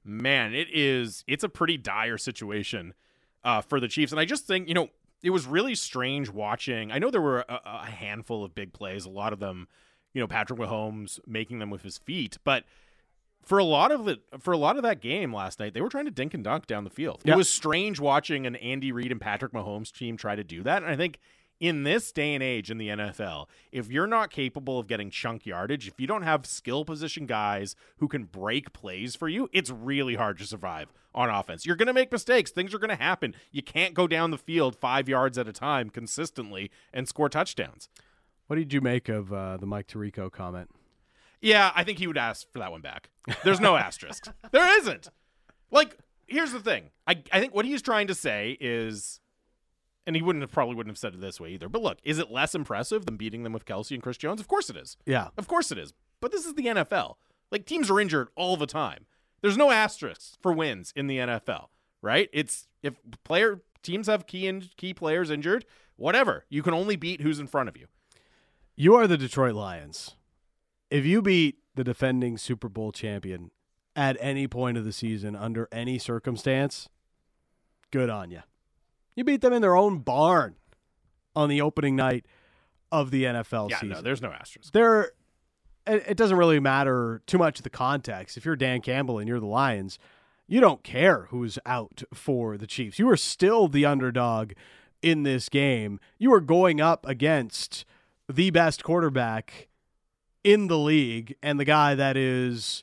[0.05, 1.25] man, it is.
[1.27, 2.95] It's a pretty dire situation
[3.43, 4.91] uh, for the Chiefs, and I just think you know
[5.23, 6.93] it was really strange watching.
[6.93, 9.67] I know there were a, a handful of big plays, a lot of them,
[10.13, 12.65] you know, Patrick Mahomes making them with his feet, but.
[13.45, 15.89] For a lot of it, for a lot of that game last night, they were
[15.89, 17.23] trying to dink and dunk down the field.
[17.25, 20.81] It was strange watching an Andy Reid and Patrick Mahomes team try to do that,
[20.81, 21.19] and I think
[21.63, 25.47] in this day and age in the NFL, if you're not capable of getting chunk
[25.47, 29.71] yardage, if you don't have skill position guys who can break plays for you, it's
[29.71, 31.65] really hard to survive on offense.
[31.65, 32.51] You're going to make mistakes.
[32.51, 33.37] Things are going to happen.
[33.53, 37.89] You can't go down the field five yards at a time consistently and score touchdowns.
[38.53, 40.69] What did you make of uh, the Mike Tirico comment?
[41.41, 43.09] Yeah, I think he would ask for that one back.
[43.45, 44.27] There's no asterisk.
[44.51, 45.09] There isn't.
[45.71, 46.91] Like, here's the thing.
[47.07, 49.21] I, I think what he's trying to say is
[50.07, 51.71] and he wouldn't have probably wouldn't have said it this way either.
[51.71, 54.39] But look, is it less impressive than beating them with Kelce and Chris Jones?
[54.39, 54.99] Of course it is.
[55.07, 55.29] Yeah.
[55.39, 55.95] Of course it is.
[56.21, 57.15] But this is the NFL.
[57.51, 59.07] Like teams are injured all the time.
[59.41, 61.69] There's no asterisks for wins in the NFL,
[62.03, 62.29] right?
[62.35, 65.65] It's if player teams have key in, key players injured,
[65.97, 66.45] whatever.
[66.51, 67.87] You can only beat who's in front of you.
[68.75, 70.17] You are the Detroit Lions.
[70.91, 73.51] If you beat the defending Super Bowl champion
[73.95, 76.89] at any point of the season under any circumstance,
[77.91, 78.41] good on you.
[79.15, 80.57] You beat them in their own barn
[81.37, 82.25] on the opening night
[82.91, 83.89] of the NFL yeah, season.
[83.91, 84.73] no, there's no asterisk.
[84.73, 85.13] There,
[85.87, 88.37] it, it doesn't really matter too much the context.
[88.37, 89.99] If you're Dan Campbell and you're the Lions,
[90.47, 92.99] you don't care who's out for the Chiefs.
[92.99, 94.53] You are still the underdog
[95.03, 96.01] in this game.
[96.19, 97.85] You are going up against
[98.35, 99.69] the best quarterback
[100.45, 102.83] in the league and the guy that is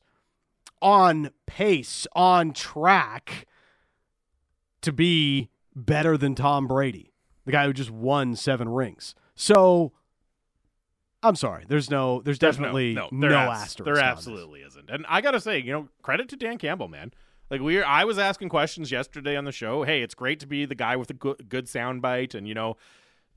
[0.82, 3.46] on pace, on track
[4.82, 7.12] to be better than Tom Brady,
[7.46, 9.14] the guy who just won seven rings.
[9.36, 9.92] So
[11.22, 11.66] I'm sorry.
[11.68, 12.22] There's no.
[12.22, 13.86] There's, There's definitely no, no, there abs- asterisk.
[13.86, 14.04] There on this.
[14.04, 14.90] absolutely isn't.
[14.90, 17.12] And I gotta say, you know, credit to Dan Campbell, man.
[17.50, 19.84] Like we, I was asking questions yesterday on the show.
[19.84, 22.78] Hey, it's great to be the guy with a good, good soundbite, and you know,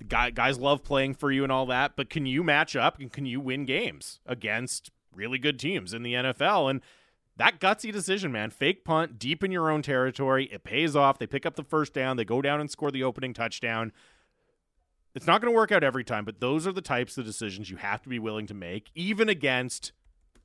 [0.03, 1.97] guy, guys love playing for you and all that.
[1.97, 6.03] But can you match up and can you win games against really good teams in
[6.03, 6.71] the NFL?
[6.71, 6.81] And
[7.37, 8.51] that gutsy decision, man.
[8.51, 10.49] Fake punt deep in your own territory.
[10.53, 11.19] It pays off.
[11.19, 12.17] They pick up the first down.
[12.17, 13.93] They go down and score the opening touchdown.
[15.15, 17.71] It's not going to work out every time, but those are the types of decisions
[17.71, 19.93] you have to be willing to make, even against,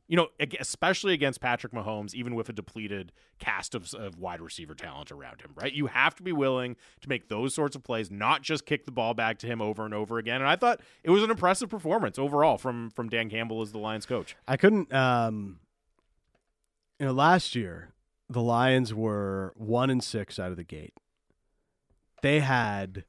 [0.08, 0.28] you know,
[0.60, 5.41] especially against Patrick Mahomes, even with a depleted cast of, of wide receiver talent around
[5.41, 5.74] him, right?
[5.74, 8.91] You have to be willing to make those sorts of plays, not just kick the
[8.91, 10.41] ball back to him over and over again.
[10.41, 13.80] And I thought it was an impressive performance overall from from Dan Campbell as the
[13.80, 14.36] Lions coach.
[14.48, 14.93] I couldn't.
[14.93, 15.60] Um,
[17.00, 17.93] you know, last year
[18.30, 20.93] the Lions were one and six out of the gate.
[22.22, 23.04] They had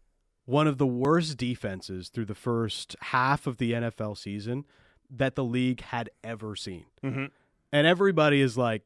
[0.45, 4.65] one of the worst defenses through the first half of the NFL season
[5.11, 6.85] that the league had ever seen.
[7.03, 7.27] Mm-hmm.
[7.73, 8.83] And everybody is like,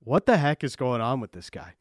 [0.00, 1.74] "What the heck is going on with this guy?"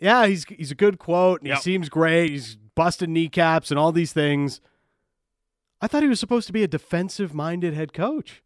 [0.00, 1.58] Yeah, he's he's a good quote and Yep.
[1.58, 2.30] he seems great.
[2.30, 4.60] He's busting kneecaps and all these things.
[5.82, 8.42] I thought he was supposed to be a defensive-minded head coach.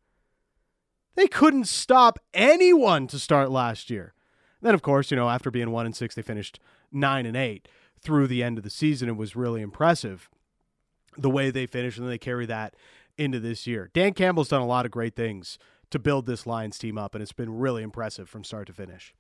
[1.16, 4.14] They couldn't stop anyone to start last year.
[4.60, 6.58] Then, of course, you know, after being one and six, they finished
[6.90, 7.68] nine and eight
[8.00, 9.08] through the end of the season.
[9.08, 10.28] It was really impressive
[11.16, 12.74] the way they finished, and then they carry that
[13.18, 13.90] into this year.
[13.92, 15.59] Dan Campbell's done a lot of great things
[15.90, 19.14] to build this Lions team up, and it's been really impressive from start to finish.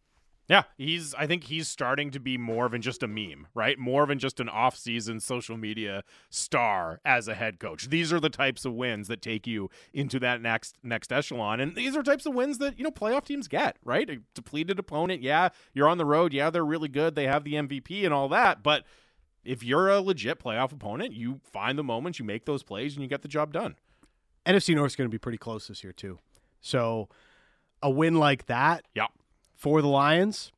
[0.46, 1.14] Yeah, he's.
[1.14, 3.78] I think he's starting to be more than just a meme, right?
[3.78, 7.88] More than just an off-season social media star as a head coach.
[7.88, 11.74] These are the types of wins that take you into that next next echelon, and
[11.74, 14.10] these are types of wins that you know playoff teams get, right?
[14.10, 17.54] A depleted opponent, yeah, you're on the road, yeah, they're really good, they have the
[17.54, 18.84] MVP and all that, but
[19.44, 23.02] if you're a legit playoff opponent, you find the moments, you make those plays, and
[23.02, 23.76] you get the job done.
[24.46, 26.18] NFC North is going to be pretty close this year, too.
[26.60, 27.08] So
[27.82, 29.06] a win like that Yeah.
[29.54, 30.52] for the Lions,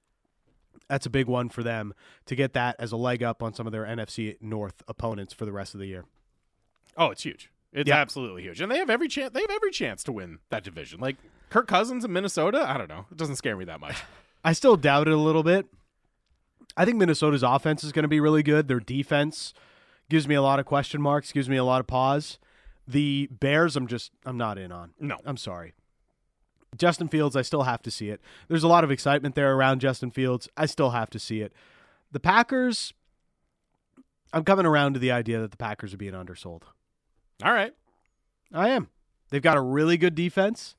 [0.88, 1.92] that's a big one for them
[2.26, 5.44] to get that as a leg up on some of their NFC North opponents for
[5.44, 6.04] the rest of the year.
[6.96, 7.50] Oh, it's huge.
[7.72, 7.96] It's Yeah.
[7.96, 9.32] absolutely huge, and they have every chance.
[9.32, 11.00] They have every chance to win that division.
[11.00, 11.16] Like
[11.50, 13.06] Kirk Cousins in Minnesota, I don't know.
[13.10, 13.96] It doesn't scare me that much.
[14.44, 15.66] I still doubt it a little bit.
[16.76, 18.68] I think Minnesota's offense is going to be really good.
[18.68, 19.52] Their defense
[20.08, 22.38] gives me a lot of question marks, gives me a lot of pause.
[22.88, 24.92] The Bears, I'm just, I'm not in on.
[25.00, 25.74] No, I'm sorry.
[26.76, 28.20] Justin Fields, I still have to see it.
[28.48, 30.48] There's a lot of excitement there around Justin Fields.
[30.56, 31.52] I still have to see it.
[32.12, 32.92] The Packers,
[34.32, 36.62] I'm coming around to the idea that the Packers are being undersold.
[37.44, 37.72] all right.
[38.52, 38.88] I am.
[39.30, 40.76] They've got a really good defense,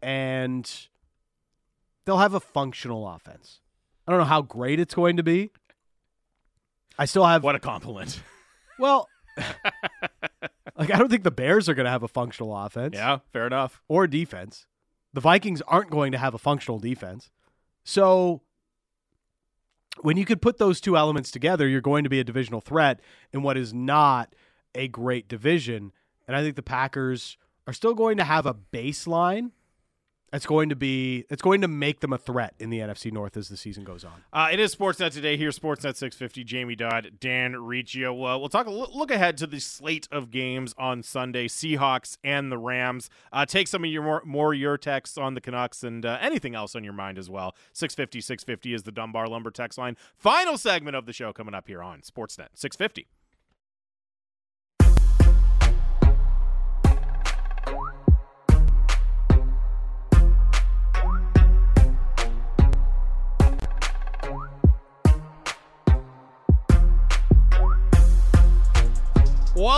[0.00, 0.70] and
[2.06, 3.60] they'll have a functional offense.
[4.06, 5.50] I don't know how great it's going to be.
[6.98, 8.20] I still have What a compliment.
[8.78, 9.08] well,
[10.78, 13.46] like I don't think the Bears are going to have a functional offense yeah, fair
[13.46, 13.82] enough.
[13.88, 14.66] or defense.
[15.12, 17.30] The Vikings aren't going to have a functional defense.
[17.84, 18.42] So
[20.00, 23.00] when you could put those two elements together, you're going to be a divisional threat
[23.32, 24.34] in what is not
[24.74, 25.92] a great division.
[26.26, 27.36] And I think the Packers
[27.66, 29.50] are still going to have a baseline
[30.32, 33.36] It's going to be it's going to make them a threat in the NFC North
[33.36, 34.24] as the season goes on.
[34.32, 35.36] Uh, it is Sportsnet today.
[35.36, 36.44] Here, Sportsnet 650.
[36.44, 38.12] Jamie Dodd, Dan Riccio.
[38.12, 42.52] We'll talk a l- look ahead to the slate of games on Sunday: Seahawks and
[42.52, 43.08] the Rams.
[43.32, 46.54] Uh, take some of your more, more your texts on the Canucks and uh, anything
[46.54, 47.54] else on your mind as well.
[47.72, 49.96] 650 650 is the Dunbar Lumber text line.
[50.16, 53.06] Final segment of the show coming up here on Sportsnet 650.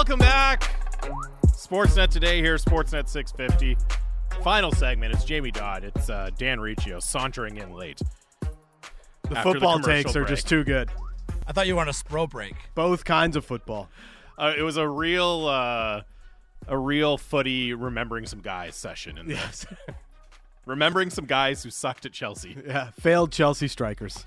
[0.01, 0.63] Welcome back.
[1.49, 3.77] Sportsnet today here, Sportsnet 650.
[4.43, 5.13] Final segment.
[5.13, 5.85] It's Jamie Dodd.
[5.85, 8.01] It's uh, Dan Riccio sauntering in late.
[8.41, 10.89] The After the football commercial takes are just too good.
[11.47, 12.55] I thought you were on a spro break.
[12.75, 13.91] Both kinds of football.
[14.39, 16.01] Uh, it was a real, uh,
[16.67, 19.67] a real footy remembering some guys session, and Yes.
[20.65, 22.57] remembering some guys who sucked at Chelsea.
[22.67, 22.89] yeah.
[22.99, 24.25] Failed Chelsea strikers.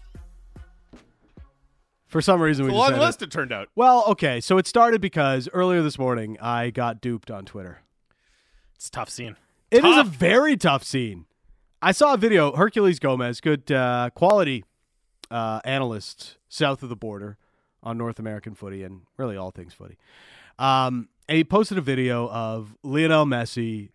[2.13, 3.05] For some reason, we It's a just long had it.
[3.07, 3.21] list.
[3.23, 3.69] It turned out.
[3.75, 7.81] Well, okay, so it started because earlier this morning I got duped on Twitter.
[8.75, 9.35] It's a tough scene.
[9.71, 11.25] it It is a very tough scene.
[11.81, 12.51] I saw a video.
[12.51, 14.63] Herculez Gomez, good uh, quality
[15.31, 17.39] uh, analyst south of the border
[17.81, 19.97] on North American footy and really all things footy.
[20.59, 23.89] Um, and he posted a video of Lionel Messi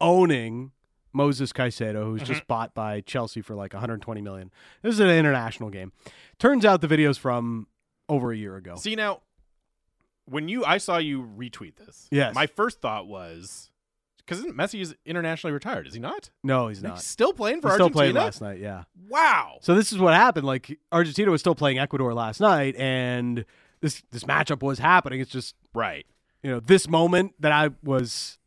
[0.00, 0.70] owning
[1.12, 2.46] Moses Caicedo, who's just mm-hmm.
[2.48, 4.50] bought by Chelsea for like 120 million.
[4.82, 5.92] This is an international game.
[6.38, 7.66] Turns out the video's from
[8.08, 8.76] over a year ago.
[8.76, 9.20] See now,
[10.26, 12.08] when you I saw you retweet this.
[12.10, 12.34] Yes.
[12.34, 13.70] My first thought was
[14.18, 16.30] because Messi is internationally retired, is he not?
[16.44, 17.02] No, he's He's not.
[17.02, 18.12] still playing for He still Argentina.
[18.12, 18.60] played last night.
[18.60, 18.84] Yeah.
[19.08, 19.58] Wow.
[19.60, 20.46] So this is what happened.
[20.46, 23.44] Like Argentina was still playing Ecuador last night, and
[23.80, 25.20] this this matchup was happening.
[25.20, 26.06] It's just Right.
[26.42, 28.38] you know this moment that I was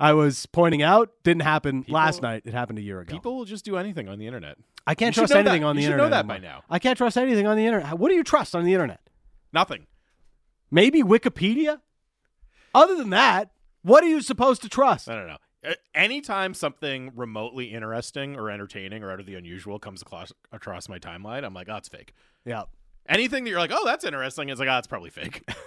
[0.00, 2.42] I was pointing out didn't happen People- last night.
[2.44, 3.12] It happened a year ago.
[3.14, 4.56] People will just do anything on the internet.
[4.86, 5.66] I can't You trust anything that.
[5.68, 6.10] on the You should internet.
[6.10, 6.62] know that by now.
[6.68, 7.98] I can't trust anything on the internet.
[7.98, 9.00] What do you trust on the internet?
[9.52, 9.86] Nothing.
[10.70, 11.80] Maybe Wikipedia.
[12.74, 13.50] Other than that,
[13.82, 15.08] what are you supposed to trust?
[15.08, 15.38] I don't know.
[15.94, 20.98] Anytime something remotely interesting or entertaining or out of the unusual comes across, across my
[20.98, 22.12] timeline, I'm like, oh, it's fake.
[22.44, 22.64] Yeah.
[23.08, 25.42] Anything that you're like, oh, that's interesting, it's like, oh, it's probably fake.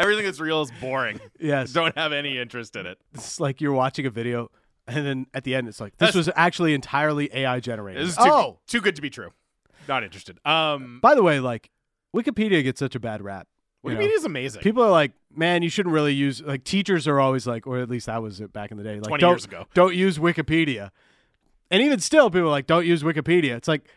[0.00, 1.20] Everything that's real is boring.
[1.40, 1.72] Yes.
[1.72, 2.98] Don't have any interest in it.
[3.14, 4.50] It's like you're watching a video,
[4.86, 8.02] and then at the end, it's like this That's- was actually entirely AI generated.
[8.02, 9.30] This is too, oh, too good to be true.
[9.88, 10.38] Not interested.
[10.44, 11.70] Um, By the way, like
[12.14, 13.46] Wikipedia gets such a bad rap.
[13.82, 13.98] you know?
[13.98, 14.62] Wikipedia is amazing.
[14.62, 17.88] People are like, man, you shouldn't really use like teachers are always like, or at
[17.88, 18.96] least that was it back in the day.
[18.96, 19.66] Like 20 don't, years ago.
[19.74, 20.90] Don't use Wikipedia.
[21.70, 23.56] And even still, people are like, don't use Wikipedia.
[23.56, 23.88] It's like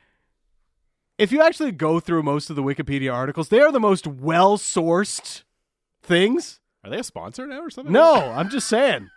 [1.18, 4.58] if you actually go through most of the Wikipedia articles, they are the most well
[4.58, 5.44] sourced
[6.04, 6.60] things.
[6.84, 7.94] Are they a sponsor now or something?
[7.94, 9.10] No, I'm just saying.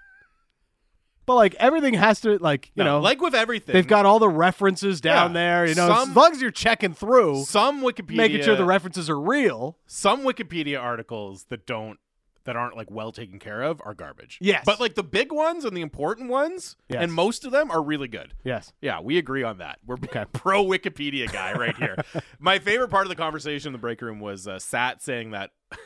[1.27, 4.21] But like everything has to like, you No, know, like with everything, they've got all
[4.21, 7.83] the references down Yeah, there, you know, some- as long as you're checking through, some
[7.83, 9.77] Wikipedia, making sure the references are real.
[9.89, 11.99] some Wikipedia articles that don't
[12.45, 14.39] that aren't like well taken care of are garbage.
[14.41, 14.63] Yes.
[14.65, 17.03] but like the big ones and the important ones, Yes.
[17.03, 18.35] and most of them are really good.
[18.45, 18.73] Yes.
[18.81, 19.81] Yeah, we agree on that.
[19.85, 19.97] We're
[20.33, 21.97] pro Wikipedia guy right here.
[22.39, 25.51] My favorite part of the conversation in the break room was uh, Sat saying that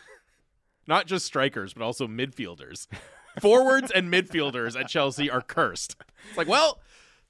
[0.91, 2.87] not just strikers but also midfielders,
[3.41, 5.97] forwards and midfielders at Chelsea are cursed.
[6.29, 6.81] It's like, well,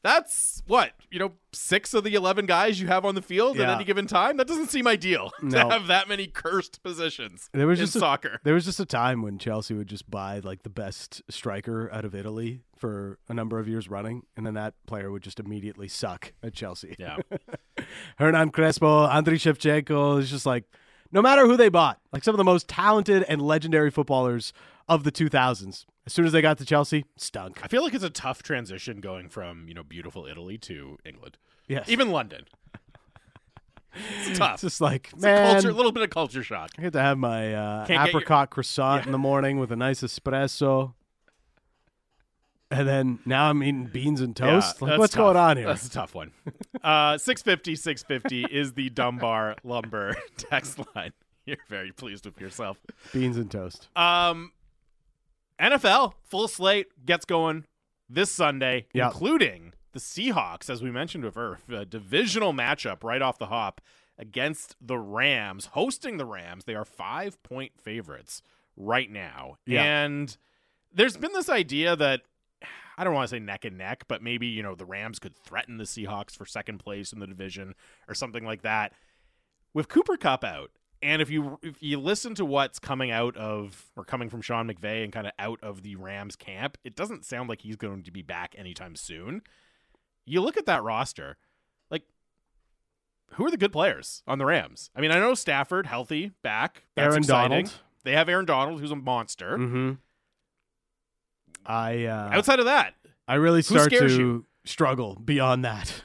[0.02, 3.68] that's what you know, six of the eleven guys you have on the field at
[3.68, 4.38] any given time.
[4.38, 5.64] That doesn't seem ideal No.
[5.64, 8.40] to have that many cursed positions There was in just a- soccer.
[8.42, 12.06] There was just a time when Chelsea would just buy like the best striker out
[12.06, 15.86] of Italy for a number of years running, and then that player would just immediately
[15.86, 16.96] suck at Chelsea.
[16.98, 17.18] yeah,
[18.16, 20.64] Hernan Crespo, Andriy Shevchenko is just like
[21.12, 24.52] no matter who they bought, like some of the most talented and legendary footballers
[24.88, 25.84] of the 2000s.
[26.06, 27.60] As soon as they got to Chelsea, stunk.
[27.62, 31.36] I feel like it's a tough transition going from you know beautiful Italy to England,
[31.68, 31.88] Yes.
[31.88, 32.44] even London.
[34.26, 34.54] It's tough.
[34.54, 36.70] it's just like, It's a man, culture, a little bit of culture shock.
[36.78, 39.76] I get to have my uh, Can't your- apricot croissant in the morning with a
[39.76, 40.94] nice espresso.
[42.70, 44.76] And then now I'm eating beans and toast.
[44.80, 45.18] Yeah, like, what's tough.
[45.24, 45.66] going on here?
[45.66, 46.30] That's a tough one.
[46.84, 51.12] Uh, 650, 650 is the Dunbar Lumber text line.
[51.46, 52.78] You're very pleased with yourself.
[53.12, 53.88] Beans and toast.
[53.96, 54.52] Um,
[55.58, 57.64] NFL full slate gets going
[58.08, 59.12] this Sunday, Yep.
[59.12, 63.80] including the Seahawks, as we mentioned with Irf, a divisional matchup right off the hop
[64.18, 66.64] against the Rams, hosting the Rams.
[66.64, 68.42] They are five point favorites
[68.76, 69.82] right now, Yeah.
[69.82, 70.36] and
[70.92, 72.22] there's been this idea that.
[73.00, 75.34] I don't want to say neck and neck, but maybe, you know, the Rams could
[75.34, 77.74] threaten the Seahawks for second place in the division
[78.06, 78.92] or something like that.
[79.72, 80.70] With Cooper Kupp out,
[81.02, 84.68] And if you if you listen to what's coming out of or coming from Sean
[84.68, 88.02] McVay and kind of out of the Rams camp, it doesn't sound like he's going
[88.02, 89.42] to be back anytime soon.
[90.26, 91.38] You look at that roster,
[91.90, 92.02] like
[93.32, 94.90] who are the good players on the Rams?
[94.94, 96.84] I mean, I know Stafford healthy back.
[96.96, 97.50] That's Aaron exciting.
[97.64, 97.72] Donald.
[98.04, 99.56] They have Aaron Donald, who's a monster.
[99.56, 99.92] Mm-hmm.
[101.70, 102.94] I uh, Outside of that,
[103.28, 104.46] I really start to you?
[104.64, 106.02] struggle beyond that.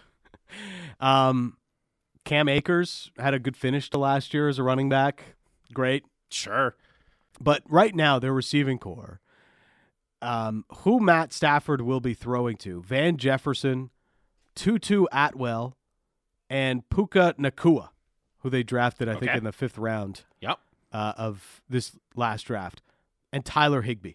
[1.00, 1.58] um,
[2.24, 5.24] Cam Akers had a good finish to last year as a running back.
[5.74, 6.04] Great.
[6.30, 6.76] sure.
[7.42, 9.20] But right now, their receiving corps,
[10.22, 13.90] um, who Matt Stafford will be throwing to Van Jefferson,
[14.56, 15.76] Tutu Atwell,
[16.50, 17.90] and Puka Nacua,
[18.40, 20.60] who they drafted, I think, in the fifth round Yep.
[20.94, 22.82] uh, of this last draft,
[23.34, 24.14] and Tyler Higbee,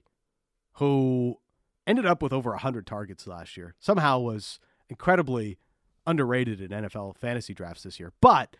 [0.74, 1.38] who
[1.86, 3.74] ended up with over 100 targets last year.
[3.80, 5.58] Somehow was incredibly
[6.06, 8.12] underrated in NFL fantasy drafts this year.
[8.20, 8.56] But,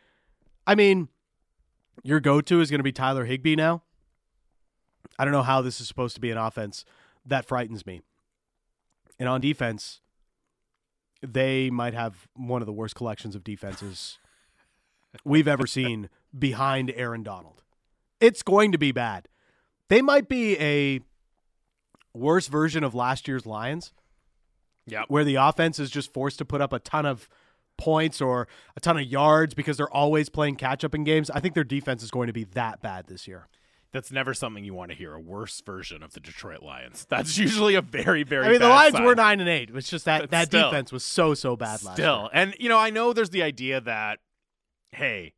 [0.67, 1.09] I mean,
[2.03, 3.83] your go to is going to be Tyler Higbee now.
[5.19, 6.85] I don't know how this is supposed to be an offense.
[7.27, 8.01] That frightens me.
[9.19, 10.01] And on defense,
[11.23, 14.19] they might have one of the worst collections of defenses
[15.25, 17.63] we've ever seen behind Aaron Donald.
[18.21, 19.29] It's going to be bad.
[19.89, 21.01] They might be a
[22.15, 23.93] worse version of last year's Lions,
[24.87, 25.05] Yeah.
[25.09, 27.29] where the offense is just forced to put up a ton of
[27.79, 28.47] points or
[28.77, 31.31] a ton of yards because they're always playing catch up in games.
[31.31, 33.49] I think their defense is going to be that bad this year.
[33.93, 35.15] That's never something you want to hear.
[35.15, 37.07] A worse version of the Detroit Lions.
[37.09, 38.47] That's usually a very, very.
[38.47, 39.05] I mean, the Lions sign.
[39.05, 39.71] were nine and eight.
[39.75, 40.71] It's just that But that still.
[40.71, 42.29] defense was so so bad last Still, year.
[42.35, 44.21] and you know, I know there's the idea that,
[44.93, 45.33] hey,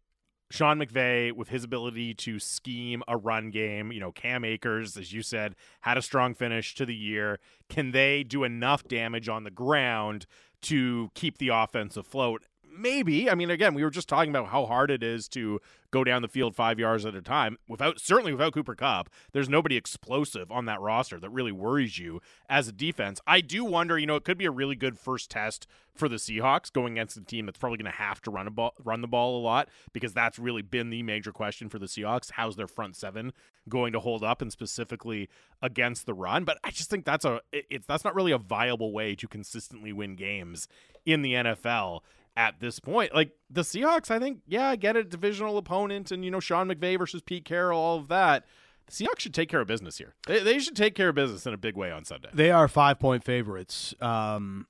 [0.52, 5.10] Sean McVay, with his ability to scheme a run game, you know, Cam Akers, as
[5.10, 7.38] you said, had a strong finish to the year.
[7.70, 10.26] Can they do enough damage on the ground
[10.60, 12.44] to keep the offense afloat?
[12.74, 13.28] Maybe.
[13.28, 16.22] I mean, again, we were just talking about how hard it is to go down
[16.22, 19.10] the field five yards at a time without certainly without Cooper Kupp.
[19.32, 23.20] There's nobody explosive on that roster that really worries you as a defense.
[23.26, 26.16] I do wonder, you know, it could be a really good first test for the
[26.16, 29.02] Seahawks going against a team that's probably going to have to run a ball, run
[29.02, 32.32] the ball a lot because that's really been the major question for the Seahawks.
[32.32, 33.32] How's their front seven
[33.68, 35.28] going to hold up, and specifically
[35.60, 36.44] against the run?
[36.44, 39.92] But I just think that's a it's that's not really a viable way to consistently
[39.92, 40.68] win games
[41.04, 42.00] in the NFL
[42.36, 43.14] at this point.
[43.14, 46.68] Like the Seahawks, I think, yeah, I get it, divisional opponent, and you know Sean
[46.68, 48.44] McVay versus Pete Carroll, all of that.
[48.86, 50.14] The Seahawks should take care of business here.
[50.26, 52.28] They, they should take care of business in a big way on Sunday.
[52.32, 53.94] They are five point favorites.
[54.00, 54.66] Um,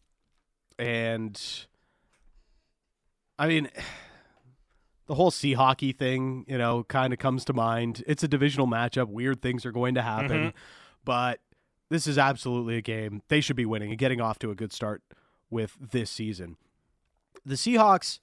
[0.78, 1.40] and
[3.38, 3.68] I mean,
[5.06, 8.02] the whole sea hockey thing, you know, kind of comes to mind.
[8.06, 9.08] It's a divisional matchup.
[9.08, 10.52] Weird things are going to happen, Mhm.
[11.04, 11.40] but
[11.90, 14.72] this is absolutely a game they should be winning and getting off to a good
[14.72, 15.02] start
[15.50, 16.56] with this season.
[17.44, 18.18] The Seahawks,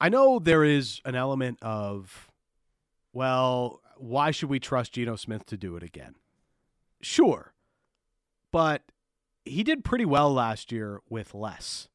[0.00, 2.30] I know there is an element of,
[3.12, 6.14] well, why should we trust Geno Smith to do it again?
[7.00, 7.52] Sure.
[8.50, 8.82] But
[9.44, 11.88] he did pretty well last year with less.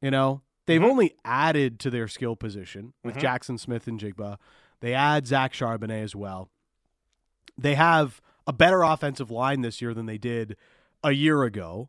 [0.00, 0.90] You know, they've Mhm.
[0.90, 3.20] only added to their skill position with Mhm.
[3.20, 4.38] Jaxon Smith-Njigba.
[4.80, 6.50] They add Zach Charbonnet as well.
[7.56, 10.56] They have a better offensive line this year than they did
[11.02, 11.88] a year ago.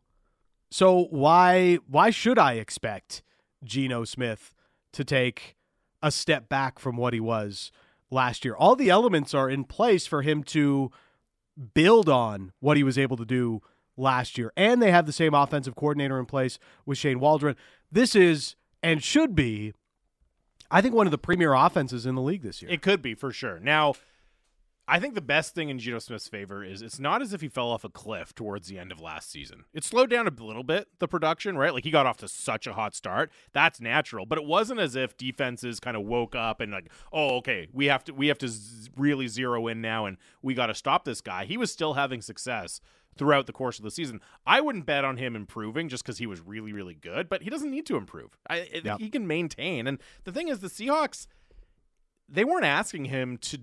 [0.70, 3.22] So why why should I expect
[3.64, 4.52] Geno Smith
[4.92, 5.56] to take
[6.02, 7.70] a step back from what he was
[8.10, 8.54] last year?
[8.54, 10.90] All the elements are in place for him to
[11.74, 13.62] build on what he was able to do
[13.96, 14.52] last year.
[14.56, 17.56] And they have the same offensive coordinator in place with Shane Waldron.
[17.90, 19.72] This is and should be
[20.70, 22.70] I think one of the premier offenses in the league this year.
[22.70, 23.60] It could be for sure.
[23.60, 23.94] Now,
[24.88, 27.48] I think the best thing in Geno Smith's favor is it's not as if he
[27.48, 29.64] fell off a cliff towards the end of last season.
[29.74, 31.74] It slowed down a little bit, the production, right?
[31.74, 33.32] Like he got off to such a hot start.
[33.52, 37.36] That's natural, but it wasn't as if defenses kind of woke up and like, "Oh,
[37.38, 40.66] okay, we have to we have to z- really zero in now and we got
[40.66, 42.80] to stop this guy." He was still having success
[43.18, 44.20] throughout the course of the season.
[44.46, 47.50] I wouldn't bet on him improving just because he was really, really good, but he
[47.50, 48.36] doesn't need to improve.
[48.48, 49.00] I, Yep.
[49.00, 49.86] He can maintain.
[49.86, 51.26] And the thing is, the Seahawks,
[52.28, 53.58] they weren't asking him to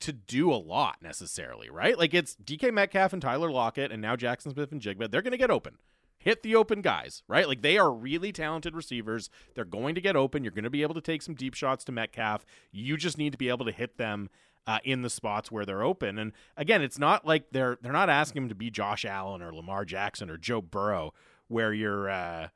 [0.00, 1.98] to do a lot necessarily, right?
[1.98, 5.10] Like it's DK Metcalf and Tyler Lockett and now Jaxon Smith-Njigba.
[5.10, 5.78] They're going to get open.
[6.18, 7.46] Hit the open guys, right?
[7.46, 9.30] Like they are really talented receivers.
[9.54, 10.42] They're going to get open.
[10.42, 12.44] You're going to be able to take some deep shots to Metcalf.
[12.72, 14.28] You just need to be able to hit them
[14.66, 16.18] uh, in the spots where they're open.
[16.18, 19.54] And again, it's not like they're they're not asking him to be Josh Allen or
[19.54, 21.14] Lamar Jackson or Joe Burrow,
[21.46, 22.48] where you're uh,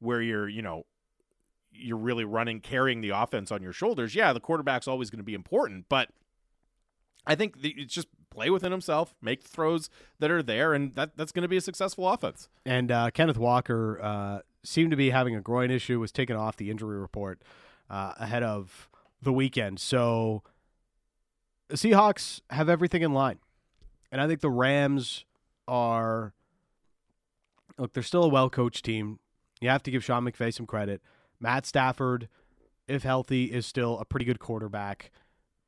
[0.00, 0.84] where you're you know
[1.72, 4.14] you're really running carrying the offense on your shoulders.
[4.14, 6.08] Yeah, the quarterback's always going to be important, but
[7.30, 11.16] I think the, it's just play within himself, make throws that are there, and that
[11.16, 12.48] that's going to be a successful offense.
[12.66, 16.56] And uh, Kenneth Walker uh, seemed to be having a groin issue, was taken off
[16.56, 17.40] the injury report
[17.88, 18.88] uh, ahead of
[19.22, 19.78] the weekend.
[19.78, 20.42] So
[21.68, 23.38] the Seahawks have everything in line.
[24.10, 25.24] And I think the Rams
[25.68, 26.32] are
[27.78, 29.20] look, they're still a well coached team.
[29.60, 31.00] You have to give Sean McVay some credit.
[31.38, 32.28] Matt Stafford,
[32.88, 35.12] if healthy, is still a pretty good quarterback.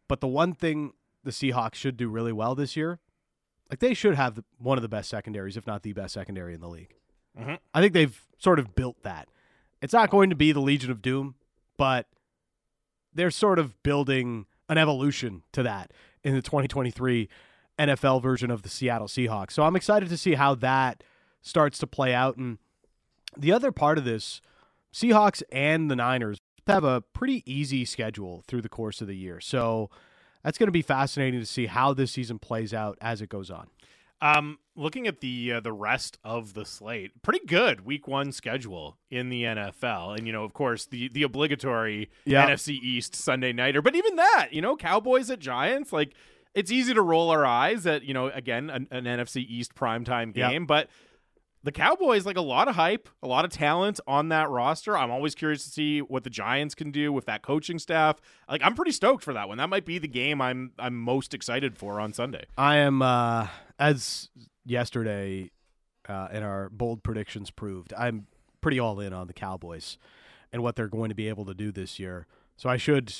[0.08, 0.94] But the one thing
[1.24, 2.98] the Seahawks should do really well this year,
[3.70, 6.60] like they should have one of the best secondaries, if not the best secondary in
[6.60, 6.94] the league.
[7.38, 7.58] Mhm.
[7.72, 9.28] I think they've sort of built that.
[9.80, 11.34] It's not going to be the Legion of Doom,
[11.76, 12.08] but
[13.14, 15.92] they're sort of building an evolution to that
[16.22, 17.28] in the 2023
[17.78, 19.52] NFL version of the Seattle Seahawks.
[19.52, 21.02] So I'm excited to see how that
[21.40, 22.36] starts to play out.
[22.36, 22.58] And
[23.36, 24.40] the other part of this,
[24.92, 29.40] Seahawks and the Niners have a pretty easy schedule through the course of the year.
[29.40, 29.90] So
[30.42, 33.50] that's going to be fascinating to see how this season plays out as it goes
[33.50, 33.68] on.
[34.20, 38.96] Um, looking at the uh, the rest of the slate, pretty good week one schedule
[39.10, 42.46] in the NFL, and you know, of course, the the obligatory Yeah.
[42.48, 43.82] NFC East Sunday nighter.
[43.82, 46.14] But even that, you know, Cowboys at Giants, like
[46.54, 50.32] it's easy to roll our eyes at you know again an, an NFC East primetime
[50.32, 50.88] game, but
[51.64, 54.96] the Cowboys like a lot of hype, a lot of talent on that roster.
[54.96, 58.20] I'm always curious to see what the Giants can do with that coaching staff.
[58.48, 59.58] Like I'm pretty stoked for that one.
[59.58, 62.44] That might be the game I'm I'm most excited for on Sunday.
[62.56, 63.48] I am, uh,
[63.78, 64.30] as
[64.64, 65.50] yesterday
[66.08, 68.26] uh, in our bold predictions proved, I'm
[68.60, 69.98] pretty all in on the Cowboys
[70.52, 72.26] and what they're going to be able to do this year.
[72.56, 73.14] So I should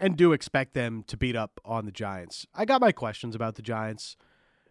[0.00, 2.46] and do expect them to beat up on the Giants.
[2.54, 4.16] I got my questions about the Giants.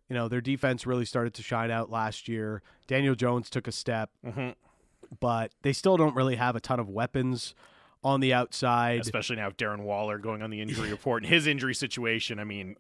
[0.10, 2.62] You know, their defense really started to shine out last year.
[2.88, 4.56] Daniel Jones took a step, Mhm.
[5.20, 7.54] but they still don't really have a ton of weapons
[8.04, 9.02] on the outside.
[9.02, 12.40] especially now with Darren Waller going on the injury report and his injury situation.
[12.40, 12.76] I mean,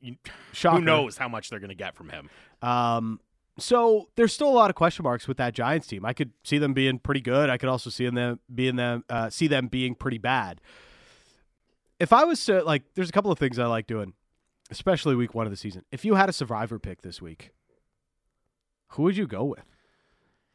[0.54, 0.78] Shocker.
[0.78, 2.30] who knows how much they're going to get from him?
[2.62, 3.20] Um,
[3.58, 6.06] so there's still a lot of question marks with that Giants team.
[6.06, 7.50] I could see them being pretty good.
[7.50, 10.62] I could also see them being them uh, see them being pretty bad.
[12.00, 14.14] If I was to like, there's a couple of things I like doing,
[14.70, 15.84] especially week one of the season.
[15.92, 17.52] If you had a survivor pick this week,
[18.90, 19.64] who would you go with?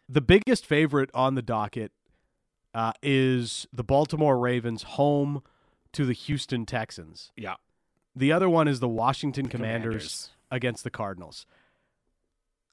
[0.08, 1.92] The biggest favorite on the docket
[2.74, 5.42] uh, is the Baltimore Ravens home
[5.92, 7.30] to the Houston Texans.
[7.36, 7.54] Yeah,
[8.16, 10.30] The other one is the Washington Commanders Commanders.
[10.50, 11.46] against the Cardinals.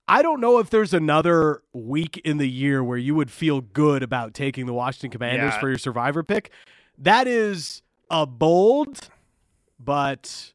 [0.07, 4.01] I don't know if there's another week in the year where you would feel good
[4.01, 5.59] about taking the Washington Commanders Yeah.
[5.59, 6.49] for your survivor pick.
[6.97, 9.09] That is a bold,
[9.79, 10.53] but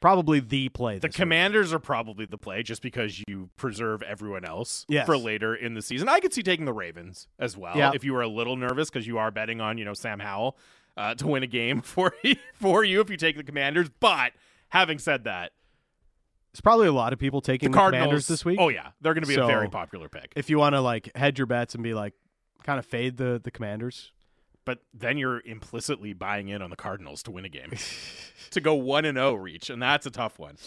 [0.00, 0.98] probably the play.
[0.98, 1.14] The week.
[1.14, 5.06] Commanders are probably the play just because you preserve everyone else Yes.
[5.06, 6.08] for later in the season.
[6.08, 7.92] I could see taking the Ravens as well Yeah.
[7.94, 10.56] if you were a little nervous because you are betting on you know Sam Howell
[10.96, 12.12] uh, to win a game for
[12.54, 13.88] for you if you take the Commanders.
[14.00, 14.32] But
[14.70, 15.52] having said that,
[16.52, 18.58] It's probably a lot of people taking the the, Commanders this week.
[18.60, 20.32] Oh yeah, they're going to be So- a very popular pick.
[20.36, 22.14] If you want to like hedge your bets and be like,
[22.64, 24.12] kind of fade the the Commanders.
[24.68, 27.72] But then you're implicitly buying in on the Cardinals to win a game
[28.50, 30.58] to go one and zero reach, and that's a tough one.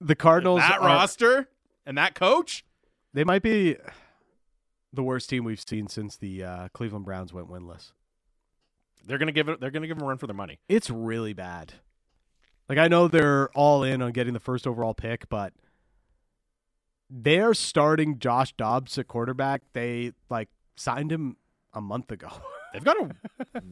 [0.00, 1.50] The Cardinals that are- roster
[1.84, 2.64] and that coach.
[3.12, 3.76] They might be
[4.90, 7.92] the worst team we've seen since the uh, Cleveland Browns went winless.
[9.04, 9.60] They're gonna give it.
[9.60, 10.60] They're gonna give them a run for their money.
[10.66, 11.74] It's really bad.
[12.70, 15.52] Like I know they're all in on getting the first overall pick, but
[17.10, 19.60] they're starting Josh Dobbs at quarterback.
[19.74, 21.36] They like signed him
[21.74, 22.28] a month ago.
[22.72, 23.10] They've got a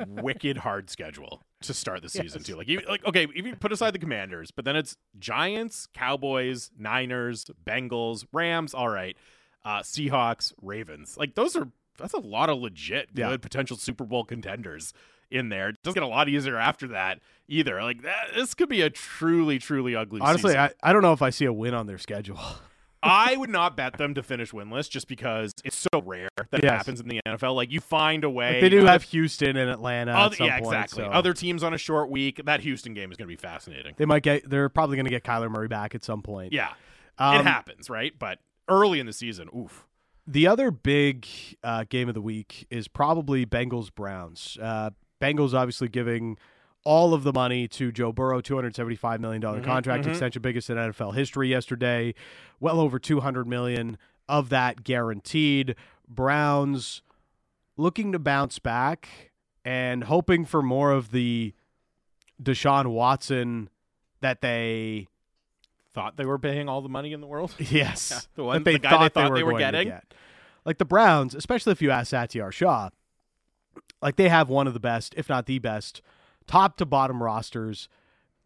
[0.08, 2.46] wicked hard schedule to start the season Yes.
[2.46, 2.56] too.
[2.56, 7.46] Like, like okay, if you put aside the Commanders, but then it's Giants, Cowboys, Niners,
[7.64, 8.74] Bengals, Rams.
[8.74, 9.16] All right,
[9.64, 11.16] uh, Seahawks, Ravens.
[11.16, 13.36] Like those are that's a lot of legit good Yeah.
[13.36, 14.92] potential Super Bowl contenders
[15.30, 15.68] in there.
[15.70, 17.80] It doesn't get a lot easier after that either.
[17.82, 20.20] Like that, this could be a truly, truly ugly.
[20.20, 20.70] Honestly, season.
[20.82, 22.40] I, I don't know if I see a win on their schedule.
[23.02, 26.64] I would not bet them to finish winless just because it's so rare that it
[26.64, 26.72] Yes.
[26.78, 27.54] happens in the NFL.
[27.54, 28.54] Like you find a way.
[28.54, 30.12] Like, they do have Houston and Atlanta.
[30.12, 31.04] other, at some yeah, point, exactly.
[31.04, 32.40] so Other teams on a short week.
[32.44, 33.94] That Houston game is going to be fascinating.
[33.96, 34.48] They might get.
[34.50, 36.52] They're probably going to get Kyler Murray back at some point.
[36.52, 36.72] Yeah,
[37.18, 38.12] Um, it happens, right?
[38.18, 38.38] But
[38.68, 39.86] early in the season, oof.
[40.26, 41.26] The other big
[41.62, 44.58] uh, game of the week is probably Bengals Browns.
[44.60, 44.90] Uh,
[45.22, 46.36] Bengals obviously giving
[46.88, 50.10] all of the money to Joe Burrow, two hundred seventy-five million dollar Mhm, contract mhm.
[50.10, 52.14] extension, biggest in NFL history yesterday.
[52.60, 55.74] Well over two hundred million of that guaranteed.
[56.08, 57.02] Browns
[57.76, 59.30] looking to bounce back
[59.66, 61.52] and hoping for more of the
[62.42, 63.68] Deshaun Watson
[64.20, 65.08] that they
[65.94, 67.54] Thought they were paying all the money in the world.
[67.58, 69.88] yes Yeah, the one- that they the guy thought they they, were, they were getting.
[69.88, 70.14] get.
[70.64, 72.90] Like the Browns, especially if you ask Satiar Shah,
[74.00, 76.00] like they have one of the best, if not the best,
[76.48, 77.88] top to bottom rosters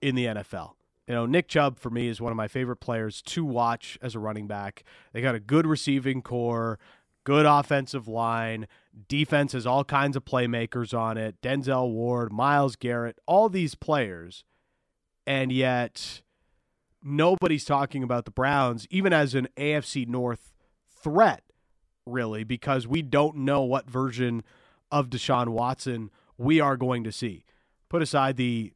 [0.03, 0.72] in the NFL.
[1.09, 4.14] You know, Nick Chubb for me is one of my favorite players to watch as
[4.14, 4.84] a running back.
[5.12, 6.78] They got a good receiving corps,
[7.24, 8.66] good offensive line,
[9.09, 11.40] defense has all kinds of playmakers on it.
[11.40, 14.44] Denzel Ward, Myles Garrett, all these players.
[15.26, 16.20] and yet
[17.03, 20.53] nobody's talking about the Browns, even as an AFC North
[21.03, 21.42] threat,
[22.07, 24.42] really, because we don't know what version
[24.90, 27.44] of Deshaun Watson we are going to see.
[27.93, 28.72] Put aside the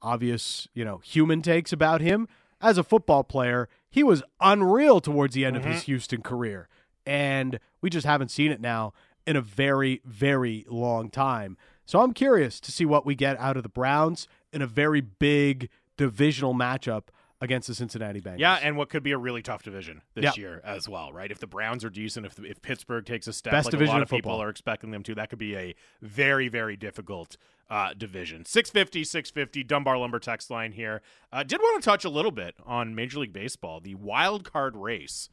[0.00, 2.26] obvious, you know, human takes about him
[2.62, 5.68] as a football player, he was unreal towards the end Mm-hmm.
[5.68, 6.68] of his Houston career.
[7.04, 8.94] And we just haven't seen it now
[9.26, 11.58] in a very, very long time.
[11.84, 15.02] So I'm curious to see what we get out of the Browns in a very
[15.02, 17.08] big divisional matchup
[17.44, 18.38] against the Cincinnati Bengals.
[18.40, 20.40] Yeah, and what could be a really tough division this Yeah.
[20.42, 21.30] year as well, right?
[21.30, 23.98] If the Browns are decent, if if Pittsburgh takes a step, Best like division a
[23.98, 24.42] lot of people football.
[24.42, 27.36] are expecting them to, that could be a very very difficult
[27.70, 28.44] uh, division.
[28.44, 31.00] 650, 650, Dunbar Lumber text line here.
[31.32, 33.80] Uh, did want to touch a little bit on Major League Baseball.
[33.80, 35.28] The wild card race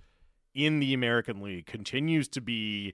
[0.53, 2.93] in the American League continues to be.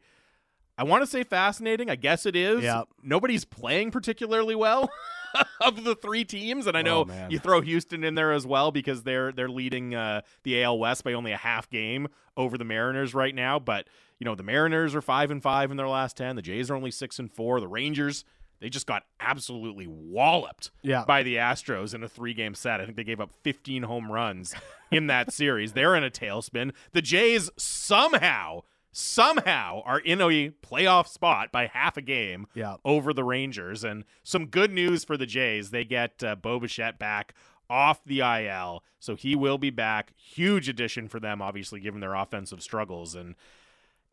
[0.80, 1.90] I want to say fascinating.
[1.90, 2.64] I guess it is.
[2.64, 2.84] Yeah.
[3.02, 4.90] Nobody's playing particularly well
[5.62, 8.72] of the three teams, and I know Oh, you throw Houston in there as well
[8.72, 12.66] because they're they're leading uh, the AL West by only a half game over the
[12.66, 13.60] Mariners right now.
[13.60, 13.88] But
[14.20, 16.36] you know the Mariners are five and five in their last ten.
[16.36, 17.60] The Jays are only six and four.
[17.60, 18.24] The Rangers
[18.60, 21.06] they just got absolutely walloped Yeah.
[21.06, 22.82] by the Astros in a three game set.
[22.82, 24.56] I think they gave up 15 home runs
[24.90, 25.74] in that series.
[25.74, 26.72] They're in a tailspin.
[26.92, 28.62] The Jays somehow,
[28.98, 32.78] somehow are in a playoff spot by half a game Yeah.
[32.84, 33.84] over the Rangers.
[33.84, 35.70] And some good news for the Jays.
[35.70, 37.34] They get uh, back
[37.70, 38.84] off the IL.
[39.00, 40.14] So he will be back.
[40.16, 43.14] Huge addition for them, obviously, given their offensive struggles.
[43.14, 43.36] And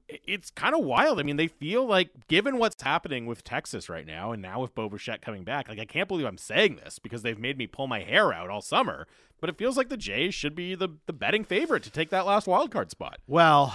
[0.09, 1.19] it's kind of wild.
[1.19, 4.75] I mean, they feel like, given what's happening with Texas right now, and now with
[4.75, 7.67] Bo Bichette coming back, like I can't believe I'm saying this because they've made me
[7.67, 9.07] pull my hair out all summer.
[9.41, 12.27] But it feels like the Jays should be the, the betting favorite to take that
[12.27, 13.19] last wild card spot.
[13.27, 13.75] Well,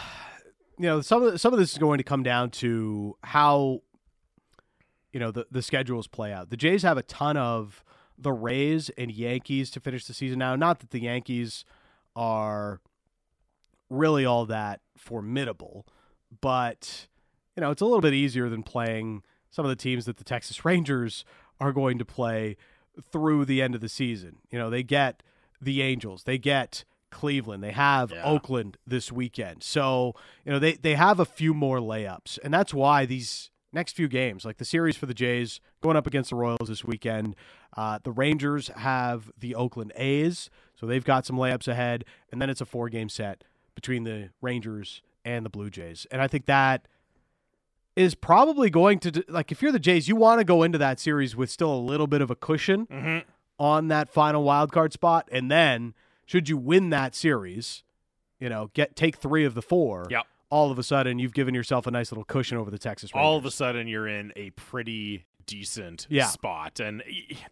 [0.79, 3.81] you know, some of some of this is going to come down to how
[5.11, 6.49] you know the the schedules play out.
[6.49, 7.83] The Jays have a ton of
[8.17, 10.55] the Rays and Yankees to finish the season now.
[10.55, 11.65] Not that the Yankees
[12.15, 12.79] are
[13.89, 15.85] really all that formidable,
[16.39, 17.07] but
[17.57, 20.23] you know, it's a little bit easier than playing some of the teams that the
[20.23, 21.25] Texas Rangers
[21.59, 22.55] are going to play
[23.11, 24.37] through the end of the season.
[24.49, 25.23] You know, they get
[25.61, 28.23] the Angels, they get Cleveland, they have Yeah.
[28.23, 29.63] Oakland this weekend.
[29.63, 30.13] So,
[30.45, 32.37] you know, they they have a few more layups.
[32.43, 36.07] And that's why these next few games, like the series for the Jays going up
[36.07, 37.35] against the Royals this weekend,
[37.77, 42.49] uh, the Rangers have the Oakland A's, so they've got some layups ahead, and then
[42.49, 43.43] it's a four game set
[43.75, 46.07] between the Rangers and the Blue Jays.
[46.09, 46.87] And I think that
[47.95, 50.99] is probably going to like if you're the Jays, you want to go into that
[50.99, 53.19] series with still a little bit of a cushion Mm-hmm.
[53.59, 55.93] on that final wild card spot, and then
[56.29, 57.83] should you win that series,
[58.39, 60.05] you know, get take three of the four.
[60.11, 60.27] Yep.
[60.51, 63.25] All of a sudden, you've given yourself a nice little cushion over the Texas Rangers.
[63.25, 66.27] all of a sudden you're in a pretty decent Yeah.
[66.27, 66.79] spot.
[66.79, 67.01] And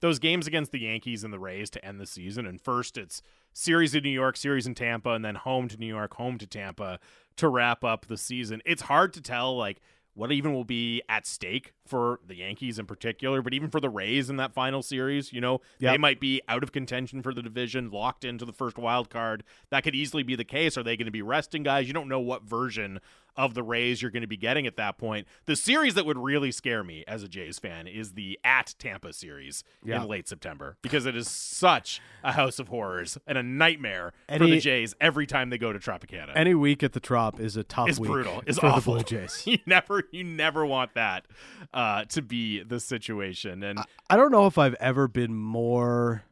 [0.02, 3.24] those games against the Yankees and the Rays to end the season, and first it's
[3.52, 6.46] series in New York, series in Tampa, and then home to New York, home to
[6.46, 7.00] Tampa
[7.38, 8.62] to wrap up the season.
[8.66, 9.80] It's hard to tell like
[10.18, 13.90] what even will be at stake for the Yankees in particular, but even for the
[13.90, 15.62] Rays in that final series, you know,
[15.92, 19.44] they might be out of contention for the division, locked into the first wild card.
[19.70, 20.76] That could easily be the case.
[20.76, 21.88] Are they going to be resting guys?
[21.88, 23.00] You don't know what version
[23.38, 25.28] of the Rays you're going to be getting at that point.
[25.46, 29.14] The series that would really scare me as a Jays fan is the at Tampa
[29.14, 30.02] series Yeah.
[30.02, 34.40] in late September because it is such a house of horrors and a nightmare for
[34.48, 36.32] the Jays every time they go to Tropicana.
[36.36, 38.42] Any week at the Trop is a tough it's week brutal.
[38.48, 38.96] It's for awful.
[38.96, 39.44] the Blue Jays.
[39.46, 41.26] you never, you never want that
[41.74, 43.62] uh, to be the situation.
[43.64, 43.80] And
[44.10, 46.24] I don't know if I've ever been more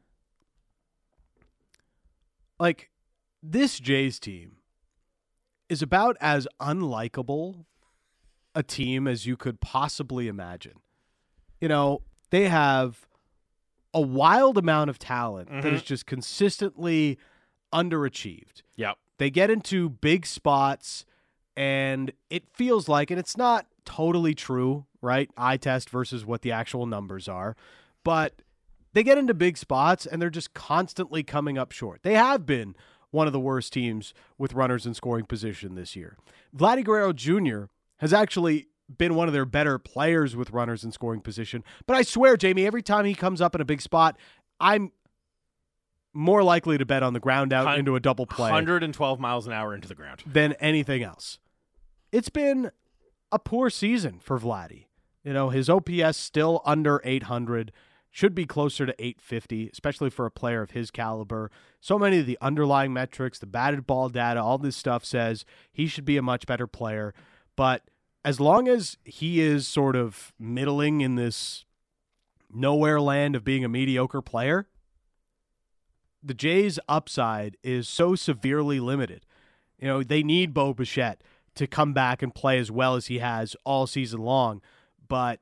[2.60, 2.89] like
[3.43, 4.53] this Jays team
[5.70, 7.66] is about as unlikable
[8.53, 10.80] a team as you could possibly imagine.
[11.59, 13.07] You know, they have
[13.93, 15.86] a wild amount of talent that is mm-hmm.
[15.86, 17.18] just consistently
[17.74, 18.61] underachieved.
[18.76, 21.05] yep, They get into big spots
[21.57, 25.30] and it feels like and it's not totally true, right?
[25.38, 27.55] Eye test versus what the actual numbers are,
[28.03, 28.41] but
[28.93, 32.01] they get into big spots and they're just constantly coming up short.
[32.03, 32.76] They have been
[33.16, 36.18] one of the worst teams with runners in scoring position this year.
[36.55, 37.63] Vladdy Guerrero Jr.
[37.97, 41.63] has actually been one of their better players with runners in scoring position.
[41.88, 44.18] But I swear, Jamie, every time he comes up in a big spot,
[44.59, 44.91] I'm
[46.13, 49.53] more likely to bet on the ground out into a double play 112 miles an
[49.53, 50.22] hour into the ground.
[50.26, 51.39] than anything else.
[52.11, 52.72] It's been
[53.32, 54.86] a poor season for Vladdy.
[55.24, 57.72] You know, his OPS still under 800,
[58.16, 61.51] should be closer to 850, especially for a player of his caliber.
[61.82, 65.43] So many of the underlying metrics, the batted ball data, all this stuff says
[65.74, 67.13] he should be a much better player.
[67.57, 67.89] But
[68.24, 71.66] as long as he is sort of middling in this
[72.49, 74.70] nowhere land of being a mediocre player,
[76.24, 79.26] the Jays' upside is so severely limited.
[79.78, 81.22] You know, they need Bo Bichette
[81.55, 84.61] to come back and play as well as he has all season long.
[85.05, 85.41] But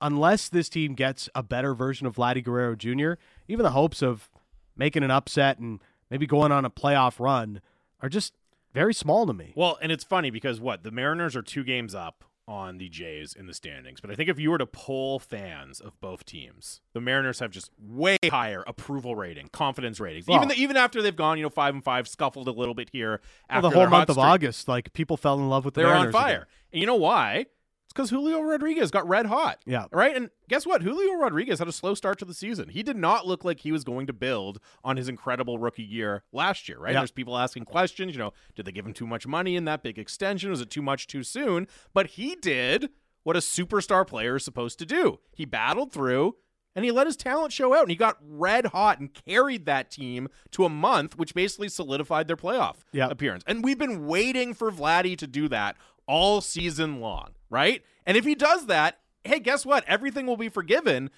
[0.00, 3.12] unless this team gets a better version of Vladdy Guerrero Jr.,
[3.48, 4.28] even the hopes of
[4.76, 5.80] making an upset and
[6.10, 7.60] maybe going on a playoff run
[8.00, 8.34] are just
[8.72, 9.52] very small to me.
[9.56, 13.34] Well, and it's funny because what the Mariners are two games up on the Jays
[13.34, 16.80] in the standings, but I think if you were to poll fans of both teams,
[16.94, 20.26] the Mariners have just way higher approval rating, confidence ratings.
[20.26, 22.72] Well- even the, even after they've gone, you know, five and five, scuffled a little
[22.72, 23.20] bit here.
[23.50, 24.24] Well, After the whole month of streak.
[24.26, 26.34] August, like people fell in love with the they were on fire.
[26.36, 26.46] again.
[26.72, 27.46] And you know why?
[27.88, 29.62] It's because Julio Rodriguez got red hot.
[29.64, 29.86] Yeah.
[29.90, 30.14] Right?
[30.14, 30.82] And guess what?
[30.82, 32.68] Julio Rodriguez had a slow start to the season.
[32.68, 36.22] He did not look like he was going to build on his incredible rookie year
[36.30, 36.92] last year, right?
[36.92, 37.00] Yeah.
[37.00, 39.82] There's people asking questions, you know, did they give him too much money in that
[39.82, 40.50] big extension?
[40.50, 41.66] Was it too much too soon?
[41.94, 42.90] But he did
[43.22, 45.20] what a superstar player is supposed to do.
[45.32, 46.36] He battled through
[46.78, 49.90] and he let his talent show out and he got red hot and carried that
[49.90, 53.08] team to a month which basically solidified their playoff Yeah.
[53.08, 53.42] appearance.
[53.46, 55.76] And we've been waiting for Vladdy to do that
[56.06, 57.82] all season long, right?
[58.06, 59.84] And if he does that, hey, guess what?
[59.88, 61.10] Everything will be forgiven.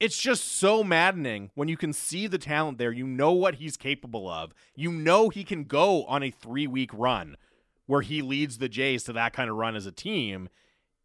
[0.00, 2.92] It's just so maddening when you can see the talent there.
[2.92, 4.52] You know what he's capable of.
[4.76, 7.36] You know he can go on a three week run
[7.86, 10.48] where he leads the Jays to that kind of run as a team,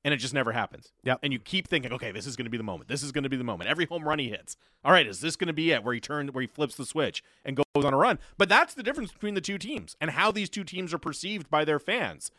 [0.03, 0.91] and it just never happens.
[1.03, 1.19] Yep.
[1.23, 2.89] And you keep thinking, okay, this is going to be the moment.
[2.89, 3.69] This is going to be the moment.
[3.69, 4.57] Every home run he hits.
[4.83, 6.85] All right, is this going to be it where he turns, where he flips the
[6.85, 8.19] switch and goes on a run?
[8.37, 11.49] But that's the difference between the two teams and how these two teams are perceived
[11.49, 12.31] by their fans.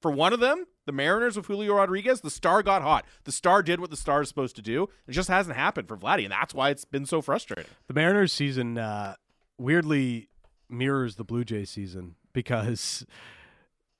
[0.00, 3.04] For one of them, the Mariners with Julio Rodriguez, the star got hot.
[3.24, 4.88] The star did what the star is supposed to do.
[5.08, 7.72] It just hasn't happened for Vladdy, and that's why it's been so frustrating.
[7.88, 9.16] The Mariners season uh,
[9.58, 10.28] weirdly
[10.70, 13.04] mirrors the Blue Jays season because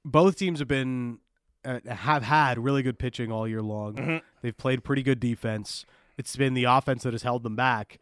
[0.05, 1.19] both teams have been
[1.65, 3.95] uh, have had really good pitching all year long.
[3.95, 4.23] Mhm.
[4.43, 5.85] They've played pretty good defense.
[6.17, 7.99] It's been the offense that has held them back,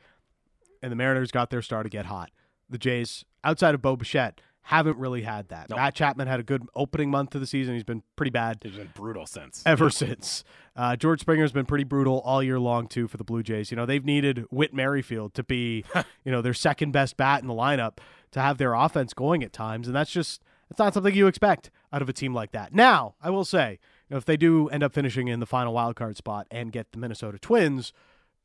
[0.83, 2.31] and the Mariners got their star to get hot.
[2.69, 5.71] The Jays, outside of Bo Bichette, haven't really had that.
[5.71, 5.77] No.
[5.77, 7.75] Matt Chapman had a good opening month of the season.
[7.75, 9.63] He's been pretty bad He's been brutal since.
[9.65, 10.43] ever since.
[10.75, 13.71] Uh, George Springer's been pretty brutal all year long too for the Blue Jays.
[13.71, 15.85] You know they've needed Whit Merrifield to be,
[16.25, 17.99] you know, their second best bat in the lineup
[18.33, 21.71] to have their offense going at times, and that's just it's not something you expect
[21.93, 22.75] out of a team like that.
[22.75, 25.73] Now, I will say, you know, if they do end up finishing in the final
[25.73, 27.93] wild card spot and get the Minnesota Twins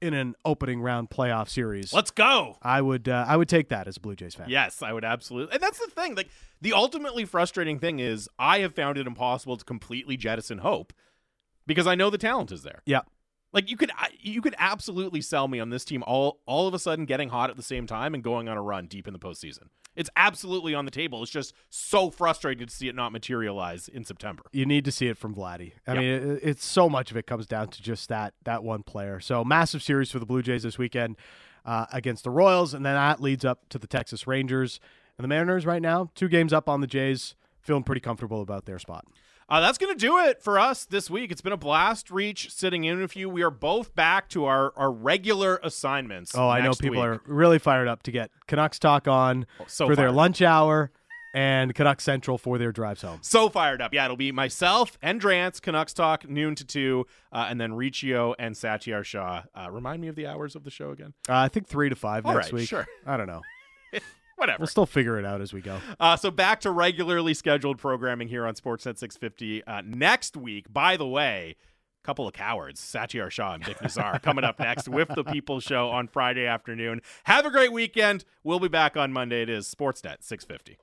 [0.02, 2.58] in an opening round playoff series, Let's go.
[2.62, 4.48] I would uh, I would take that as a Blue Jays fan.
[4.50, 5.54] Yes, I would absolutely.
[5.54, 6.16] And that's the thing.
[6.16, 10.94] Like the ultimately frustrating thing is I have found it impossible to completely jettison hope
[11.68, 12.82] because I know the talent is there.
[12.86, 13.02] Yeah.
[13.54, 16.80] Like you could you could absolutely sell me on this team all all of a
[16.80, 19.20] sudden getting hot at the same time and going on a run deep in the
[19.20, 19.64] postseason.
[19.94, 21.22] It's absolutely on the table.
[21.22, 24.44] It's just so frustrating to see it not materialize in September.
[24.54, 25.74] you need to see it from Vladdy.
[25.86, 25.98] I Yep.
[26.02, 29.20] mean, it, it's so much of it comes down to just that that one player.
[29.20, 31.18] So massive series for the Blue Jays this weekend
[31.66, 34.80] uh, against the Royals, and then that leads up to the Texas Rangers
[35.18, 35.66] and the Mariners.
[35.66, 39.06] Right now, two games up on the Jays, feeling pretty comfortable about their spot.
[39.52, 41.30] Uh, that's going to do it for us this week.
[41.30, 43.28] It's been a blast, Reach, sitting in with you.
[43.28, 46.34] We are both back to our, our regular assignments.
[46.34, 47.06] Oh, I know people week.
[47.06, 50.90] are really fired up to get Canucks talk on so for their lunch hour
[51.34, 53.20] and Canucks Central for their drives home.
[53.24, 53.94] So fired up.
[53.94, 58.34] Yeah, it'll be myself and Drance, Canucks Talk, noon to 2, uh, and then Riccio
[58.40, 59.44] and Satiar Shah.
[59.54, 61.14] Uh, remind me of the hours of the show again?
[61.28, 62.70] Uh, I think three to five All next right, week.
[62.70, 62.88] sure.
[63.06, 63.42] I don't know.
[64.42, 64.62] Whatever.
[64.62, 65.78] We'll still figure it out as we go.
[66.00, 70.74] Uh, so back to regularly scheduled programming here on Sportsnet 650 uh, next week.
[70.74, 71.58] By the way,
[72.04, 75.90] couple of cowards, Satiar Shah and Dick Nazar, coming up next with the People Show
[75.90, 77.04] on Friday afternoon.
[77.26, 78.26] Have a great weekend.
[78.44, 79.44] We'll be back on Monday.
[79.44, 80.80] It is Sportsnet 650.